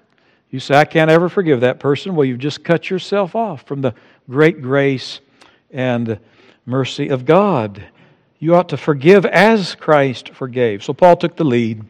You 0.50 0.60
say, 0.60 0.76
I 0.76 0.84
can't 0.84 1.10
ever 1.10 1.28
forgive 1.28 1.60
that 1.60 1.80
person. 1.80 2.14
Well, 2.14 2.24
you've 2.24 2.38
just 2.38 2.64
cut 2.64 2.88
yourself 2.88 3.34
off 3.34 3.62
from 3.62 3.82
the 3.82 3.94
great 4.28 4.60
grace 4.60 5.20
and 5.70 6.18
mercy 6.66 7.08
of 7.08 7.24
God. 7.24 7.82
You 8.38 8.54
ought 8.54 8.68
to 8.68 8.76
forgive 8.76 9.24
as 9.24 9.74
Christ 9.74 10.30
forgave. 10.30 10.84
So 10.84 10.92
Paul 10.92 11.16
took 11.16 11.36
the 11.36 11.44
lead. 11.44 11.84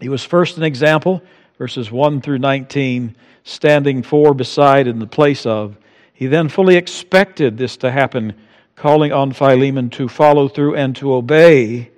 He 0.00 0.08
was 0.08 0.24
first 0.24 0.56
an 0.56 0.62
example, 0.62 1.22
verses 1.58 1.90
1 1.90 2.20
through 2.20 2.38
19, 2.38 3.16
standing 3.44 4.02
for, 4.02 4.34
beside, 4.34 4.86
in 4.86 4.98
the 4.98 5.06
place 5.06 5.46
of. 5.46 5.76
He 6.12 6.26
then 6.26 6.48
fully 6.48 6.76
expected 6.76 7.56
this 7.56 7.76
to 7.78 7.90
happen, 7.90 8.34
calling 8.76 9.12
on 9.12 9.32
Philemon 9.32 9.90
to 9.90 10.08
follow 10.08 10.48
through 10.48 10.76
and 10.76 10.94
to 10.96 11.14
obey 11.14 11.90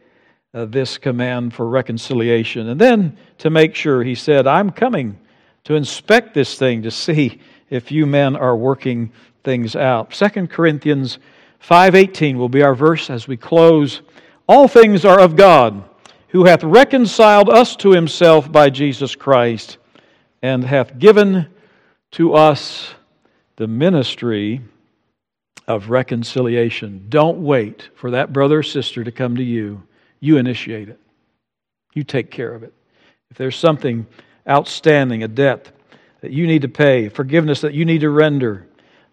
uh, 0.54 0.64
this 0.64 0.96
command 0.96 1.52
for 1.52 1.68
reconciliation. 1.68 2.68
And 2.68 2.80
then 2.80 3.18
to 3.38 3.50
make 3.50 3.74
sure, 3.74 4.02
he 4.02 4.14
said, 4.14 4.46
I'm 4.46 4.70
coming 4.70 5.18
to 5.64 5.74
inspect 5.74 6.32
this 6.32 6.58
thing 6.58 6.82
to 6.82 6.90
see 6.90 7.40
if 7.68 7.90
you 7.90 8.06
men 8.06 8.36
are 8.36 8.56
working 8.56 9.12
things 9.46 9.76
out. 9.76 10.12
2 10.12 10.50
Corinthians 10.50 11.18
5:18 11.60 12.36
will 12.36 12.50
be 12.50 12.62
our 12.62 12.74
verse 12.74 13.08
as 13.08 13.26
we 13.26 13.38
close. 13.38 14.02
All 14.46 14.68
things 14.68 15.04
are 15.04 15.20
of 15.20 15.36
God, 15.36 15.82
who 16.28 16.44
hath 16.44 16.62
reconciled 16.62 17.48
us 17.48 17.76
to 17.76 17.92
himself 17.92 18.50
by 18.52 18.68
Jesus 18.68 19.14
Christ 19.14 19.78
and 20.42 20.64
hath 20.64 20.98
given 20.98 21.46
to 22.10 22.34
us 22.34 22.94
the 23.56 23.68
ministry 23.68 24.60
of 25.66 25.90
reconciliation. 25.90 27.06
Don't 27.08 27.38
wait 27.38 27.88
for 27.94 28.10
that 28.10 28.32
brother 28.32 28.58
or 28.58 28.62
sister 28.62 29.04
to 29.04 29.12
come 29.12 29.36
to 29.36 29.42
you. 29.42 29.82
You 30.20 30.36
initiate 30.36 30.88
it. 30.88 31.00
You 31.94 32.02
take 32.02 32.30
care 32.30 32.52
of 32.52 32.62
it. 32.62 32.74
If 33.30 33.38
there's 33.38 33.56
something 33.56 34.06
outstanding, 34.48 35.22
a 35.22 35.28
debt 35.28 35.70
that 36.20 36.32
you 36.32 36.46
need 36.46 36.62
to 36.62 36.68
pay, 36.68 37.08
forgiveness 37.08 37.60
that 37.60 37.74
you 37.74 37.84
need 37.84 38.00
to 38.00 38.10
render, 38.10 38.65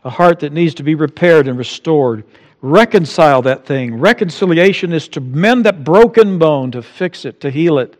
a 0.04 0.10
heart 0.10 0.40
that 0.42 0.54
needs 0.54 0.74
to 0.76 0.84
be 0.84 0.96
repaired 0.96 1.48
and 1.48 1.58
restored. 1.58 2.24
Reconcile 2.62 3.42
that 3.44 3.66
thing. 3.66 4.00
Reconciliation 4.00 4.94
is 4.94 5.08
to 5.10 5.22
mend 5.22 5.66
that 5.66 5.84
broken 5.84 6.40
bone, 6.40 6.72
to 6.72 6.82
fix 6.82 7.26
it, 7.26 7.42
to 7.42 7.50
heal 7.50 7.78
it, 7.78 7.96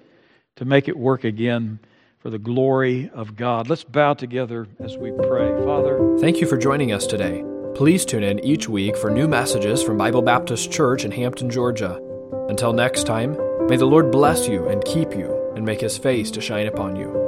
to 0.56 0.66
make 0.66 0.88
it 0.88 0.98
work 0.98 1.24
again 1.24 1.80
for 2.20 2.30
the 2.30 2.40
glory 2.40 3.10
of 3.14 3.36
God. 3.36 3.70
Let's 3.70 3.84
bow 3.84 4.14
together 4.14 4.68
as 4.80 4.98
we 4.98 5.12
pray. 5.12 5.50
Father, 5.66 6.18
thank 6.20 6.40
you 6.40 6.48
for 6.48 6.58
joining 6.58 6.94
us 6.94 7.06
today. 7.06 7.44
Please 7.76 8.06
tune 8.06 8.24
in 8.24 8.40
each 8.40 8.70
week 8.70 8.96
for 8.96 9.10
new 9.10 9.28
messages 9.28 9.84
from 9.84 9.98
Bible 9.98 10.22
Baptist 10.22 10.72
Church 10.72 11.04
in 11.04 11.12
Hampton, 11.12 11.50
Georgia. 11.50 12.00
Until 12.48 12.72
next 12.72 13.06
time, 13.06 13.36
may 13.68 13.78
the 13.78 13.86
Lord 13.86 14.12
bless 14.12 14.48
you 14.48 14.68
and 14.68 14.86
keep 14.86 15.14
you 15.14 15.52
and 15.56 15.66
make 15.66 15.82
his 15.82 15.98
face 15.98 16.32
to 16.32 16.42
shine 16.42 16.68
upon 16.68 16.96
you. 16.96 17.23